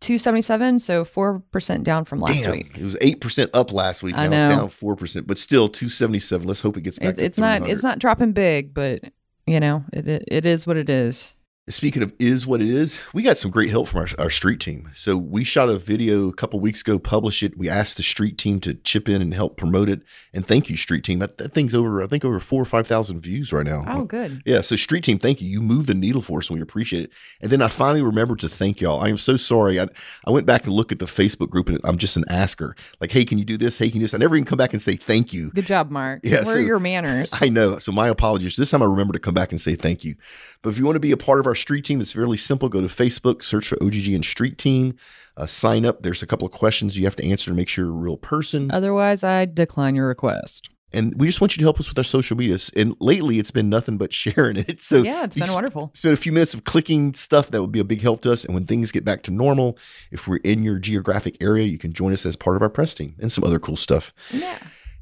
277, 0.00 0.80
so 0.80 1.04
4% 1.04 1.84
down 1.84 2.04
from 2.04 2.20
last 2.20 2.42
Damn, 2.42 2.52
week. 2.52 2.76
It 2.76 2.82
was 2.82 2.96
8% 2.96 3.50
up 3.54 3.72
last 3.72 4.02
week. 4.02 4.16
Now 4.16 4.22
I 4.22 4.26
know. 4.28 4.64
it's 4.64 4.78
down 4.80 4.96
4%, 4.96 5.26
but 5.26 5.38
still 5.38 5.68
277. 5.68 6.46
Let's 6.46 6.60
hope 6.60 6.76
it 6.76 6.82
gets 6.82 6.98
back 6.98 7.10
it, 7.10 7.18
It's 7.18 7.38
not 7.38 7.68
it's 7.68 7.82
not 7.82 7.98
dropping 7.98 8.32
big, 8.32 8.74
but 8.74 9.02
you 9.46 9.60
know, 9.60 9.84
it, 9.92 10.06
it, 10.08 10.24
it 10.28 10.46
is 10.46 10.66
what 10.66 10.76
it 10.76 10.90
is. 10.90 11.34
Speaking 11.68 12.02
of 12.02 12.12
is 12.18 12.44
what 12.44 12.60
it 12.60 12.66
is, 12.66 12.98
we 13.14 13.22
got 13.22 13.38
some 13.38 13.52
great 13.52 13.70
help 13.70 13.86
from 13.86 14.00
our, 14.00 14.08
our 14.18 14.30
street 14.30 14.58
team. 14.58 14.90
So 14.94 15.16
we 15.16 15.44
shot 15.44 15.68
a 15.68 15.78
video 15.78 16.28
a 16.28 16.32
couple 16.32 16.58
weeks 16.58 16.80
ago, 16.80 16.98
published 16.98 17.40
it. 17.44 17.56
We 17.56 17.68
asked 17.68 17.96
the 17.96 18.02
street 18.02 18.36
team 18.36 18.58
to 18.62 18.74
chip 18.74 19.08
in 19.08 19.22
and 19.22 19.32
help 19.32 19.56
promote 19.56 19.88
it. 19.88 20.02
And 20.32 20.44
thank 20.44 20.68
you, 20.68 20.76
street 20.76 21.04
team. 21.04 21.20
That, 21.20 21.38
that 21.38 21.52
thing's 21.52 21.72
over, 21.72 22.02
I 22.02 22.08
think, 22.08 22.24
over 22.24 22.40
four 22.40 22.60
or 22.60 22.64
five 22.64 22.88
thousand 22.88 23.20
views 23.20 23.52
right 23.52 23.64
now. 23.64 23.84
Oh, 23.86 24.02
good. 24.02 24.42
Yeah. 24.44 24.60
So 24.62 24.74
street 24.74 25.04
team, 25.04 25.20
thank 25.20 25.40
you. 25.40 25.48
You 25.48 25.60
moved 25.62 25.86
the 25.86 25.94
needle 25.94 26.20
for 26.20 26.40
us, 26.40 26.50
and 26.50 26.58
we 26.58 26.62
appreciate 26.62 27.04
it. 27.04 27.12
And 27.40 27.52
then 27.52 27.62
I 27.62 27.68
finally 27.68 28.02
remembered 28.02 28.40
to 28.40 28.48
thank 28.48 28.80
y'all. 28.80 28.98
I 29.00 29.08
am 29.08 29.16
so 29.18 29.36
sorry. 29.36 29.78
I, 29.78 29.86
I 30.26 30.32
went 30.32 30.46
back 30.46 30.64
and 30.64 30.72
looked 30.72 30.90
at 30.90 30.98
the 30.98 31.06
Facebook 31.06 31.50
group, 31.50 31.68
and 31.68 31.78
I'm 31.84 31.96
just 31.96 32.16
an 32.16 32.24
asker. 32.28 32.74
Like, 33.00 33.12
hey, 33.12 33.24
can 33.24 33.38
you 33.38 33.44
do 33.44 33.56
this? 33.56 33.78
Hey, 33.78 33.88
can 33.88 34.00
you 34.00 34.00
do 34.00 34.04
this? 34.06 34.14
I 34.14 34.18
never 34.18 34.34
even 34.34 34.46
come 34.46 34.58
back 34.58 34.72
and 34.72 34.82
say 34.82 34.96
thank 34.96 35.32
you. 35.32 35.50
Good 35.52 35.66
job, 35.66 35.92
Mark. 35.92 36.22
Yeah, 36.24 36.42
Where 36.42 36.54
so- 36.54 36.58
are 36.58 36.62
your 36.64 36.80
manners? 36.80 37.30
I 37.40 37.50
know. 37.50 37.78
So 37.78 37.92
my 37.92 38.08
apologies. 38.08 38.56
This 38.56 38.72
time 38.72 38.82
I 38.82 38.86
remember 38.86 39.12
to 39.12 39.20
come 39.20 39.34
back 39.34 39.52
and 39.52 39.60
say 39.60 39.76
thank 39.76 40.02
you. 40.02 40.16
But 40.62 40.70
if 40.70 40.78
you 40.78 40.84
want 40.84 40.96
to 40.96 41.00
be 41.00 41.12
a 41.12 41.16
part 41.16 41.38
of 41.38 41.46
our 41.46 41.51
street 41.54 41.84
team, 41.84 42.00
it's 42.00 42.12
fairly 42.12 42.36
simple. 42.36 42.68
Go 42.68 42.80
to 42.80 42.86
Facebook, 42.86 43.42
search 43.42 43.68
for 43.68 43.76
OGGN 43.76 44.24
Street 44.24 44.58
Team, 44.58 44.94
uh, 45.36 45.46
sign 45.46 45.84
up. 45.86 46.02
There's 46.02 46.22
a 46.22 46.26
couple 46.26 46.46
of 46.46 46.52
questions 46.52 46.96
you 46.96 47.04
have 47.04 47.16
to 47.16 47.24
answer 47.28 47.50
to 47.50 47.54
make 47.54 47.68
sure 47.68 47.84
you're 47.84 47.94
a 47.94 47.96
real 47.96 48.16
person. 48.16 48.70
Otherwise, 48.70 49.24
I 49.24 49.44
decline 49.46 49.94
your 49.94 50.06
request. 50.08 50.68
and 50.94 51.14
we 51.18 51.26
just 51.26 51.40
want 51.40 51.56
you 51.56 51.60
to 51.60 51.64
help 51.64 51.80
us 51.80 51.88
with 51.88 51.96
our 51.96 52.04
social 52.04 52.36
medias. 52.36 52.70
And 52.76 52.94
lately, 53.00 53.38
it's 53.38 53.50
been 53.50 53.70
nothing 53.70 53.96
but 53.96 54.12
sharing 54.22 54.58
it. 54.58 54.82
So 54.82 55.02
yeah, 55.02 55.24
it's 55.24 55.36
been 55.36 55.50
wonderful. 55.52 55.90
Spend 55.94 56.12
a 56.12 56.16
few 56.18 56.32
minutes 56.32 56.52
of 56.52 56.64
clicking 56.64 57.14
stuff 57.14 57.50
that 57.50 57.62
would 57.62 57.72
be 57.72 57.80
a 57.80 57.84
big 57.84 58.02
help 58.02 58.20
to 58.22 58.32
us. 58.32 58.44
And 58.44 58.54
when 58.54 58.66
things 58.66 58.92
get 58.92 59.04
back 59.04 59.22
to 59.24 59.30
normal, 59.30 59.78
if 60.10 60.28
we're 60.28 60.36
in 60.44 60.62
your 60.62 60.78
geographic 60.78 61.36
area, 61.42 61.66
you 61.66 61.78
can 61.78 61.92
join 61.94 62.12
us 62.12 62.26
as 62.26 62.36
part 62.36 62.56
of 62.56 62.62
our 62.62 62.68
press 62.68 62.92
team 62.94 63.14
and 63.20 63.32
some 63.32 63.42
other 63.44 63.58
cool 63.58 63.76
stuff. 63.76 64.12
Yeah. 64.30 64.58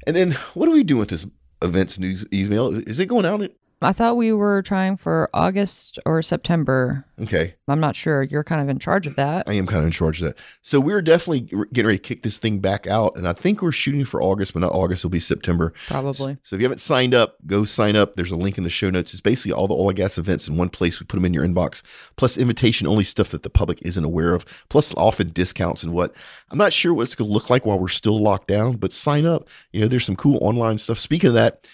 And 0.07 0.15
then, 0.15 0.31
what 0.53 0.69
are 0.69 0.71
we 0.71 0.83
doing 0.83 0.99
with 1.01 1.09
this 1.09 1.27
events 1.61 1.99
news 1.99 2.25
email? 2.33 2.73
Is 2.87 2.97
it 2.97 3.05
going 3.07 3.25
out? 3.25 3.41
I 3.83 3.93
thought 3.93 4.15
we 4.15 4.31
were 4.31 4.61
trying 4.61 4.97
for 4.97 5.29
August 5.33 5.97
or 6.05 6.21
September. 6.21 7.05
Okay. 7.19 7.55
I'm 7.67 7.79
not 7.79 7.95
sure. 7.95 8.21
You're 8.23 8.43
kind 8.43 8.61
of 8.61 8.69
in 8.69 8.77
charge 8.77 9.07
of 9.07 9.15
that. 9.15 9.47
I 9.47 9.53
am 9.53 9.65
kind 9.65 9.79
of 9.79 9.85
in 9.85 9.91
charge 9.91 10.21
of 10.21 10.27
that. 10.27 10.37
So 10.61 10.79
we're 10.79 11.01
definitely 11.01 11.41
getting 11.71 11.87
ready 11.87 11.97
to 11.97 12.03
kick 12.03 12.21
this 12.21 12.37
thing 12.37 12.59
back 12.59 12.85
out. 12.85 13.15
And 13.15 13.27
I 13.27 13.33
think 13.33 13.61
we're 13.61 13.71
shooting 13.71 14.05
for 14.05 14.21
August, 14.21 14.53
but 14.53 14.59
not 14.59 14.73
August. 14.73 15.01
It'll 15.01 15.09
be 15.09 15.19
September. 15.19 15.73
Probably. 15.87 16.37
So 16.43 16.55
if 16.55 16.61
you 16.61 16.65
haven't 16.65 16.79
signed 16.79 17.15
up, 17.15 17.37
go 17.47 17.65
sign 17.65 17.95
up. 17.95 18.15
There's 18.15 18.31
a 18.31 18.35
link 18.35 18.57
in 18.57 18.63
the 18.63 18.69
show 18.69 18.89
notes. 18.89 19.13
It's 19.13 19.21
basically 19.21 19.53
all 19.53 19.67
the 19.67 19.73
oil 19.73 19.89
and 19.89 19.97
gas 19.97 20.17
events 20.17 20.47
in 20.47 20.57
one 20.57 20.69
place. 20.69 20.99
We 20.99 21.05
put 21.07 21.17
them 21.17 21.25
in 21.25 21.33
your 21.33 21.47
inbox, 21.47 21.81
plus 22.17 22.37
invitation 22.37 22.87
only 22.87 23.03
stuff 23.03 23.29
that 23.29 23.43
the 23.43 23.49
public 23.49 23.79
isn't 23.81 24.03
aware 24.03 24.33
of, 24.33 24.45
plus 24.69 24.93
often 24.95 25.29
discounts 25.29 25.83
and 25.83 25.93
what. 25.93 26.13
I'm 26.51 26.57
not 26.57 26.73
sure 26.73 26.93
what 26.93 27.03
it's 27.03 27.15
going 27.15 27.29
to 27.29 27.33
look 27.33 27.49
like 27.49 27.65
while 27.65 27.79
we're 27.79 27.87
still 27.87 28.21
locked 28.21 28.47
down, 28.47 28.77
but 28.77 28.93
sign 28.93 29.25
up. 29.25 29.47
You 29.71 29.81
know, 29.81 29.87
there's 29.87 30.05
some 30.05 30.15
cool 30.15 30.37
online 30.41 30.77
stuff. 30.77 30.99
Speaking 30.99 31.29
of 31.29 31.33
that, 31.33 31.67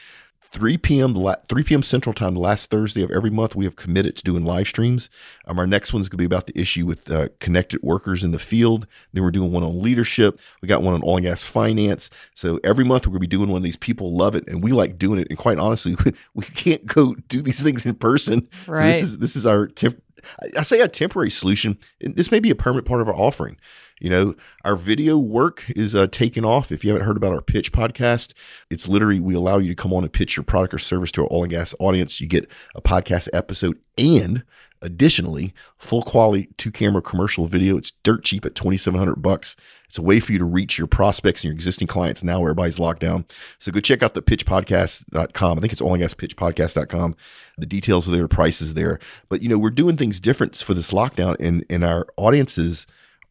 3 0.58 0.76
p.m. 0.80 1.14
the 1.14 1.20
la- 1.20 1.36
3 1.48 1.62
p.m. 1.64 1.84
Central 1.84 2.14
Time, 2.14 2.34
the 2.34 2.40
last 2.40 2.72
Thursday 2.72 3.04
of 3.04 3.12
every 3.12 3.30
month, 3.30 3.56
we 3.56 3.64
have 3.66 3.76
committed 3.76 4.16
to 4.16 4.24
doing 4.24 4.44
live 4.44 4.68
streams. 4.68 5.08
Um, 5.46 5.60
our 5.60 5.68
next 5.68 5.94
one's 5.94 6.10
going 6.10 6.18
to 6.18 6.18
be 6.18 6.26
about 6.26 6.48
the 6.48 6.60
issue 6.60 6.88
with 6.88 7.12
uh, 7.12 7.28
connected 7.40 7.84
workers 7.84 8.24
in 8.24 8.32
the 8.32 8.40
field. 8.40 8.88
Then 9.14 9.22
we're 9.24 9.30
doing 9.30 9.52
one 9.52 9.62
on 9.62 9.80
leadership. 9.80 10.40
We 10.64 10.68
got 10.68 10.82
one 10.82 10.96
on 10.96 11.04
oil 11.04 11.18
and 11.18 11.26
gas 11.28 11.46
finance. 11.46 12.10
So 12.34 12.60
every 12.64 12.84
month 12.84 13.06
we're 13.06 13.12
going 13.12 13.20
to 13.22 13.28
be 13.28 13.38
doing 13.38 13.50
one 13.50 13.58
of 13.58 13.64
these. 13.64 13.76
People 13.78 14.18
love 14.18 14.34
it, 14.34 14.48
and 14.48 14.64
we 14.64 14.72
like 14.72 14.98
doing 14.98 15.20
it. 15.20 15.28
And 15.30 15.38
quite 15.38 15.60
honestly, 15.60 15.96
we 16.34 16.44
can't 16.46 16.88
go 16.88 17.14
do 17.28 17.44
these 17.44 17.62
things 17.62 17.86
in 17.86 17.94
person. 17.94 18.48
So 18.66 18.72
Right. 18.72 18.94
this 18.94 19.04
is 19.04 19.18
this 19.20 19.36
is 19.36 19.46
our 19.46 19.68
temp- 19.68 20.02
I- 20.42 20.60
I 20.60 20.64
say 20.64 20.82
a 20.82 20.88
temporary 20.88 21.30
solution. 21.30 21.78
This 22.02 22.32
may 22.32 22.40
be 22.40 22.50
a 22.50 22.56
permanent 22.56 22.88
part 22.88 23.02
of 23.02 23.08
our 23.08 23.16
offering. 23.16 23.58
You 24.00 24.10
know, 24.10 24.36
our 24.64 24.76
video 24.76 25.18
work 25.18 25.64
is 25.70 25.96
uh, 25.96 26.08
taken 26.08 26.46
off. 26.46 26.72
If 26.72 26.84
you 26.84 26.92
haven't 26.92 27.08
heard 27.08 27.18
about 27.18 27.34
our 27.34 27.42
pitch 27.42 27.72
podcast, 27.72 28.34
it's 28.70 28.88
literally 28.88 29.20
we 29.20 29.34
allow 29.34 29.58
you 29.58 29.70
to 29.70 29.76
come 29.76 29.94
on 29.94 30.04
and 30.04 30.14
pitch 30.14 30.36
your 30.38 30.44
product 30.44 30.74
or 30.74 30.80
service 30.80 31.12
to 31.14 31.24
our 31.24 31.30
oil 31.32 31.44
and 31.44 31.52
gas 31.52 31.74
audience. 31.80 32.22
You 32.22 32.28
get 32.28 32.50
a 32.76 32.82
podcast 32.82 33.28
episode 33.34 33.80
and 33.98 34.44
additionally 34.82 35.54
full 35.78 36.04
quality 36.04 36.50
two 36.58 36.72
camera 36.72 37.02
commercial 37.02 37.48
video. 37.48 37.78
It's 37.78 37.92
dirt 38.04 38.24
cheap 38.24 38.46
at 38.46 38.56
2700 38.56 39.16
bucks. 39.16 39.56
It's 39.88 39.98
a 39.98 40.02
way 40.02 40.20
for 40.20 40.32
you 40.34 40.38
to 40.38 40.46
reach 40.46 40.78
your 40.78 40.88
prospects 40.88 41.42
and 41.42 41.46
your 41.46 41.56
existing 41.56 41.88
clients 41.88 42.24
now 42.24 42.40
where 42.40 42.50
everybody's 42.52 42.78
locked 42.78 43.00
down. 43.00 43.26
So 43.58 43.72
go 43.72 43.80
check 43.80 44.04
out 44.04 44.14
the 44.14 44.22
pitchpodcast.com. 44.22 45.58
I 45.58 45.62
think 45.62 45.74
it's 45.74 45.82
oil 45.82 45.94
and 45.94 46.02
gas 46.02 46.14
pitchpodcast.com. 46.14 47.16
The 47.58 47.66
details 47.66 48.08
are 48.08 48.12
there, 48.12 48.28
prices 48.28 48.74
there. 48.74 49.00
But 49.30 49.42
you 49.42 49.50
know, 49.50 49.58
we're 49.58 49.70
doing 49.72 49.98
things 49.98 50.20
different 50.20 50.56
for 50.56 50.74
this 50.74 50.92
lockdown 50.92 51.38
and 51.40 51.66
and 51.70 51.84
our 51.84 52.06
audiences 52.18 52.86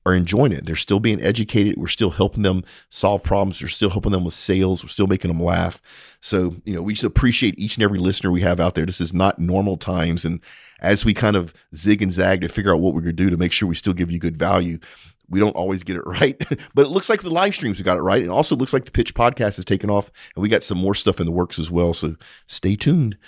are 0.07 0.15
enjoying 0.15 0.53
it. 0.53 0.65
They're 0.65 0.77
still 0.77 1.01
being 1.01 1.21
educated. 1.21 1.77
We're 1.77 1.89
still 1.89 2.11
helping 2.11 2.43
them 2.43 2.63
solve 2.91 3.25
problems. 3.25 3.61
We're 3.61 3.69
still 3.69 3.91
helping 3.91 4.13
them 4.13 4.25
with 4.25 4.35
sales. 4.35 4.85
We're 4.85 4.89
still 4.89 5.09
making 5.09 5.29
them 5.29 5.43
laugh. 5.43 5.83
So, 6.21 6.57
you 6.65 6.75
know, 6.75 6.81
we 6.81 6.93
just 6.93 7.05
appreciate 7.05 7.59
each 7.59 7.77
and 7.77 7.83
every 7.83 7.99
listener 7.99 8.31
we 8.31 8.41
have 8.43 8.61
out 8.61 8.77
there. 8.77 8.87
This 8.87 9.01
is 9.01 9.13
not 9.13 9.41
normal 9.41 9.77
times. 9.77 10.25
And 10.25 10.41
as 10.81 11.05
we 11.05 11.13
kind 11.13 11.35
of 11.35 11.53
zig 11.75 12.03
and 12.03 12.13
zag 12.13 12.43
to 12.43 12.49
figure 12.49 12.73
out 12.73 12.81
what 12.81 12.95
we're 12.95 13.01
going 13.01 13.17
to 13.17 13.25
do 13.25 13.31
to 13.31 13.37
make 13.37 13.51
sure 13.51 13.69
we 13.69 13.75
still 13.75 13.93
give 13.93 14.11
you 14.11 14.21
good 14.21 14.39
value, 14.39 14.79
we 15.29 15.41
don't 15.41 15.57
always 15.57 15.83
get 15.83 15.97
it 15.97 16.03
right. 16.07 16.39
but 16.75 16.87
it 16.87 16.91
looks 16.91 17.09
like 17.09 17.23
the 17.23 17.31
live 17.31 17.55
streams 17.55 17.79
we 17.79 17.85
got 17.85 17.97
it 17.97 18.03
right. 18.03 18.23
It 18.23 18.29
also 18.29 18.55
looks 18.55 18.73
like 18.73 18.85
the 18.85 18.93
pitch 18.93 19.13
podcast 19.13 19.57
has 19.57 19.65
taken 19.65 19.91
off 19.91 20.13
and 20.37 20.43
we 20.43 20.49
got 20.49 20.63
some 20.63 20.79
more 20.79 20.95
stuff 20.95 21.19
in 21.19 21.27
the 21.27 21.33
works 21.33 21.59
as 21.59 21.69
well. 21.69 21.93
So 21.93 22.15
stay 22.47 22.77
tuned. 22.77 23.19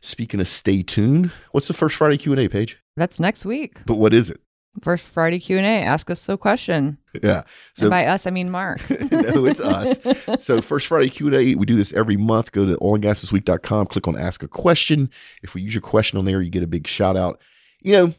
Speaking 0.00 0.40
of 0.40 0.46
stay 0.46 0.82
tuned, 0.82 1.32
what's 1.50 1.66
the 1.66 1.74
first 1.74 1.96
Friday 1.96 2.18
Q&A 2.18 2.48
page? 2.48 2.78
That's 2.96 3.18
next 3.18 3.44
week. 3.44 3.80
But 3.84 3.96
what 3.96 4.14
is 4.14 4.30
it? 4.30 4.40
First 4.82 5.04
Friday 5.06 5.40
Q&A. 5.40 5.62
Ask 5.62 6.10
us 6.10 6.28
a 6.28 6.36
question. 6.36 6.96
Yeah. 7.22 7.42
So 7.74 7.86
and 7.86 7.90
by 7.90 8.06
us, 8.06 8.26
I 8.26 8.30
mean 8.30 8.50
Mark. 8.50 8.80
no, 9.10 9.44
it's 9.44 9.60
us. 9.60 9.98
So 10.44 10.60
first 10.62 10.86
Friday 10.86 11.10
Q&A, 11.10 11.54
we 11.54 11.66
do 11.66 11.76
this 11.76 11.92
every 11.92 12.16
month. 12.16 12.52
Go 12.52 12.64
to 12.66 12.76
oilandgasthisweek.com, 12.76 13.86
click 13.86 14.06
on 14.06 14.16
ask 14.16 14.42
a 14.42 14.48
question. 14.48 15.10
If 15.42 15.54
we 15.54 15.62
use 15.62 15.74
your 15.74 15.82
question 15.82 16.18
on 16.18 16.24
there, 16.24 16.40
you 16.40 16.50
get 16.50 16.62
a 16.62 16.68
big 16.68 16.86
shout 16.86 17.16
out. 17.16 17.40
You 17.80 17.92
know, 17.92 18.14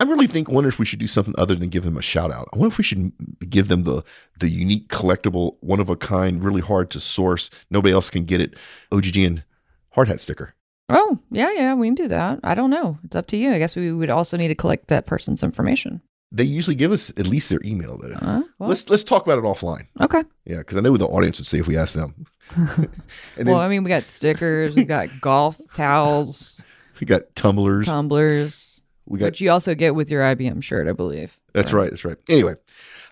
I 0.00 0.04
really 0.04 0.26
think 0.26 0.48
wonder 0.48 0.68
if 0.68 0.78
we 0.78 0.84
should 0.84 0.98
do 0.98 1.06
something 1.06 1.34
other 1.38 1.54
than 1.54 1.68
give 1.68 1.84
them 1.84 1.96
a 1.96 2.02
shout 2.02 2.30
out. 2.30 2.48
I 2.52 2.56
wonder 2.56 2.72
if 2.72 2.78
we 2.78 2.84
should 2.84 3.12
give 3.48 3.68
them 3.68 3.84
the 3.84 4.02
the 4.38 4.48
unique 4.48 4.88
collectible, 4.88 5.56
one 5.60 5.80
of 5.80 5.88
a 5.88 5.96
kind, 5.96 6.42
really 6.42 6.60
hard 6.60 6.90
to 6.90 7.00
source. 7.00 7.50
Nobody 7.70 7.92
else 7.92 8.10
can 8.10 8.24
get 8.24 8.40
it. 8.40 8.54
OGGN 8.92 9.42
hard 9.90 10.08
hat 10.08 10.20
sticker. 10.20 10.54
Oh, 10.88 11.18
yeah, 11.30 11.50
yeah, 11.52 11.74
we 11.74 11.88
can 11.88 11.94
do 11.94 12.08
that. 12.08 12.40
I 12.42 12.54
don't 12.54 12.70
know. 12.70 12.98
It's 13.04 13.16
up 13.16 13.26
to 13.28 13.36
you. 13.36 13.52
I 13.52 13.58
guess 13.58 13.76
we 13.76 13.92
would 13.92 14.10
also 14.10 14.36
need 14.36 14.48
to 14.48 14.54
collect 14.54 14.88
that 14.88 15.06
person's 15.06 15.42
information. 15.42 16.00
They 16.30 16.44
usually 16.44 16.76
give 16.76 16.92
us 16.92 17.10
at 17.10 17.26
least 17.26 17.48
their 17.48 17.60
email 17.64 17.96
though. 17.96 18.14
Uh, 18.14 18.42
well, 18.58 18.68
let's 18.68 18.90
let's 18.90 19.04
talk 19.04 19.24
about 19.24 19.38
it 19.38 19.44
offline. 19.44 19.86
okay. 20.00 20.22
Yeah, 20.44 20.58
because 20.58 20.76
I 20.76 20.80
know 20.80 20.90
what 20.90 21.00
the 21.00 21.06
audience 21.06 21.38
would 21.38 21.46
say 21.46 21.58
if 21.58 21.66
we 21.66 21.76
asked 21.76 21.94
them. 21.94 22.26
then 22.56 23.46
well, 23.46 23.60
I 23.60 23.68
mean, 23.68 23.82
we 23.82 23.88
got 23.88 24.04
stickers, 24.10 24.74
we 24.74 24.84
got 24.84 25.08
golf 25.22 25.58
towels, 25.74 26.60
we 27.00 27.06
got 27.06 27.34
tumblers. 27.34 27.86
tumblers, 27.86 28.82
we 29.06 29.18
got 29.18 29.26
which 29.26 29.40
you 29.40 29.50
also 29.50 29.74
get 29.74 29.94
with 29.94 30.10
your 30.10 30.22
IBM 30.22 30.62
shirt, 30.62 30.86
I 30.86 30.92
believe. 30.92 31.38
That's 31.54 31.72
right. 31.72 31.90
That's 31.90 32.04
right. 32.04 32.18
Anyway, 32.28 32.54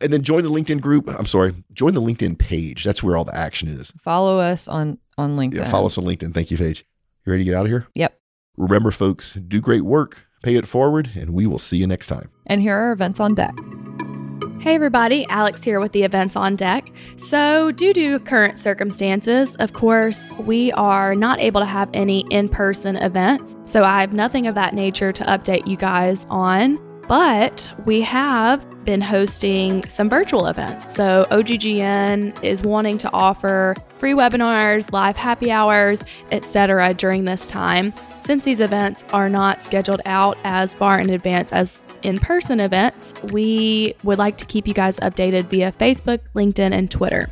and 0.02 0.12
then 0.12 0.22
join 0.22 0.42
the 0.42 0.50
LinkedIn 0.50 0.82
group. 0.82 1.08
I'm 1.08 1.26
sorry, 1.26 1.54
join 1.72 1.94
the 1.94 2.02
LinkedIn 2.02 2.38
page. 2.38 2.84
That's 2.84 3.02
where 3.02 3.16
all 3.16 3.24
the 3.24 3.34
action 3.36 3.68
is. 3.68 3.94
Follow 4.02 4.38
us 4.38 4.68
on 4.68 4.98
on 5.16 5.36
LinkedIn. 5.36 5.54
Yeah, 5.54 5.70
follow 5.70 5.86
us 5.86 5.96
on 5.96 6.04
LinkedIn. 6.04 6.34
Thank 6.34 6.50
you, 6.50 6.58
Paige. 6.58 6.84
You 7.26 7.32
ready 7.32 7.44
to 7.44 7.50
get 7.50 7.56
out 7.56 7.66
of 7.66 7.72
here? 7.72 7.88
Yep. 7.96 8.20
Remember, 8.56 8.92
folks, 8.92 9.34
do 9.34 9.60
great 9.60 9.82
work, 9.82 10.18
pay 10.44 10.54
it 10.54 10.68
forward, 10.68 11.10
and 11.16 11.30
we 11.30 11.44
will 11.44 11.58
see 11.58 11.76
you 11.76 11.86
next 11.86 12.06
time. 12.06 12.30
And 12.46 12.60
here 12.60 12.76
are 12.76 12.92
events 12.92 13.18
on 13.18 13.34
deck. 13.34 13.52
Hey 14.60 14.76
everybody, 14.76 15.26
Alex 15.28 15.62
here 15.62 15.80
with 15.80 15.90
the 15.90 16.04
events 16.04 16.36
on 16.36 16.54
deck. 16.54 16.90
So, 17.16 17.72
due 17.72 17.92
to 17.94 18.20
current 18.20 18.60
circumstances, 18.60 19.56
of 19.56 19.72
course, 19.72 20.32
we 20.38 20.70
are 20.72 21.16
not 21.16 21.40
able 21.40 21.60
to 21.60 21.66
have 21.66 21.90
any 21.92 22.24
in 22.30 22.48
person 22.48 22.94
events. 22.96 23.56
So, 23.64 23.82
I 23.82 24.00
have 24.00 24.12
nothing 24.12 24.46
of 24.46 24.54
that 24.54 24.72
nature 24.72 25.12
to 25.12 25.24
update 25.24 25.66
you 25.66 25.76
guys 25.76 26.26
on. 26.30 26.78
But 27.08 27.70
we 27.84 28.02
have 28.02 28.64
been 28.86 29.02
hosting 29.02 29.86
some 29.88 30.08
virtual 30.08 30.46
events. 30.46 30.94
So, 30.94 31.26
OGGN 31.30 32.42
is 32.42 32.62
wanting 32.62 32.96
to 32.98 33.12
offer 33.12 33.74
free 33.98 34.12
webinars, 34.12 34.92
live 34.92 35.16
happy 35.16 35.50
hours, 35.50 36.02
etc. 36.30 36.94
during 36.94 37.24
this 37.24 37.46
time. 37.46 37.92
Since 38.22 38.44
these 38.44 38.60
events 38.60 39.04
are 39.12 39.28
not 39.28 39.60
scheduled 39.60 40.00
out 40.06 40.38
as 40.44 40.74
far 40.74 40.98
in 40.98 41.10
advance 41.10 41.52
as 41.52 41.80
in 42.02 42.18
person 42.18 42.60
events, 42.60 43.14
we 43.32 43.94
would 44.04 44.18
like 44.18 44.38
to 44.38 44.46
keep 44.46 44.66
you 44.66 44.74
guys 44.74 44.98
updated 45.00 45.44
via 45.44 45.72
Facebook, 45.72 46.20
LinkedIn, 46.34 46.72
and 46.72 46.90
Twitter. 46.90 47.28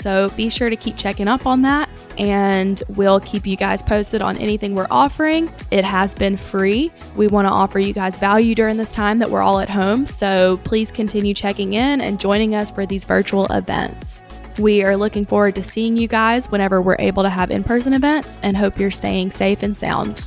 So 0.00 0.30
be 0.36 0.48
sure 0.48 0.70
to 0.70 0.76
keep 0.76 0.96
checking 0.96 1.28
up 1.28 1.46
on 1.46 1.62
that, 1.62 1.88
and 2.18 2.82
we'll 2.88 3.20
keep 3.20 3.46
you 3.46 3.56
guys 3.56 3.82
posted 3.82 4.20
on 4.20 4.36
anything 4.36 4.74
we're 4.74 4.88
offering. 4.90 5.50
It 5.70 5.84
has 5.84 6.14
been 6.14 6.36
free. 6.36 6.90
We 7.16 7.28
want 7.28 7.46
to 7.46 7.50
offer 7.50 7.78
you 7.78 7.92
guys 7.92 8.18
value 8.18 8.54
during 8.54 8.76
this 8.76 8.92
time 8.92 9.18
that 9.20 9.30
we're 9.30 9.42
all 9.42 9.60
at 9.60 9.70
home. 9.70 10.06
So 10.06 10.60
please 10.64 10.90
continue 10.90 11.32
checking 11.32 11.74
in 11.74 12.00
and 12.00 12.20
joining 12.20 12.54
us 12.54 12.70
for 12.70 12.84
these 12.84 13.04
virtual 13.04 13.46
events. 13.46 14.20
We 14.58 14.82
are 14.82 14.96
looking 14.96 15.24
forward 15.24 15.54
to 15.54 15.62
seeing 15.62 15.96
you 15.96 16.08
guys 16.08 16.50
whenever 16.50 16.82
we're 16.82 16.96
able 16.98 17.22
to 17.22 17.30
have 17.30 17.52
in 17.52 17.62
person 17.62 17.92
events 17.94 18.38
and 18.42 18.56
hope 18.56 18.78
you're 18.78 18.90
staying 18.90 19.30
safe 19.30 19.62
and 19.62 19.76
sound. 19.76 20.26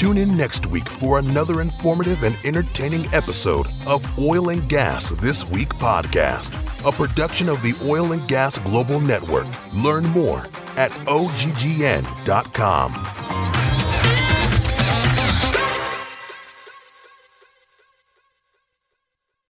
Tune 0.00 0.16
in 0.16 0.34
next 0.34 0.64
week 0.64 0.88
for 0.88 1.18
another 1.18 1.60
informative 1.60 2.22
and 2.22 2.34
entertaining 2.46 3.04
episode 3.12 3.66
of 3.86 4.18
Oil 4.18 4.48
and 4.48 4.66
Gas 4.66 5.10
This 5.10 5.46
Week 5.50 5.68
podcast, 5.74 6.54
a 6.88 6.90
production 6.90 7.50
of 7.50 7.62
the 7.62 7.74
Oil 7.86 8.12
and 8.12 8.26
Gas 8.26 8.56
Global 8.60 8.98
Network. 8.98 9.46
Learn 9.74 10.04
more 10.04 10.38
at 10.78 10.90
oggn.com. 11.04 12.94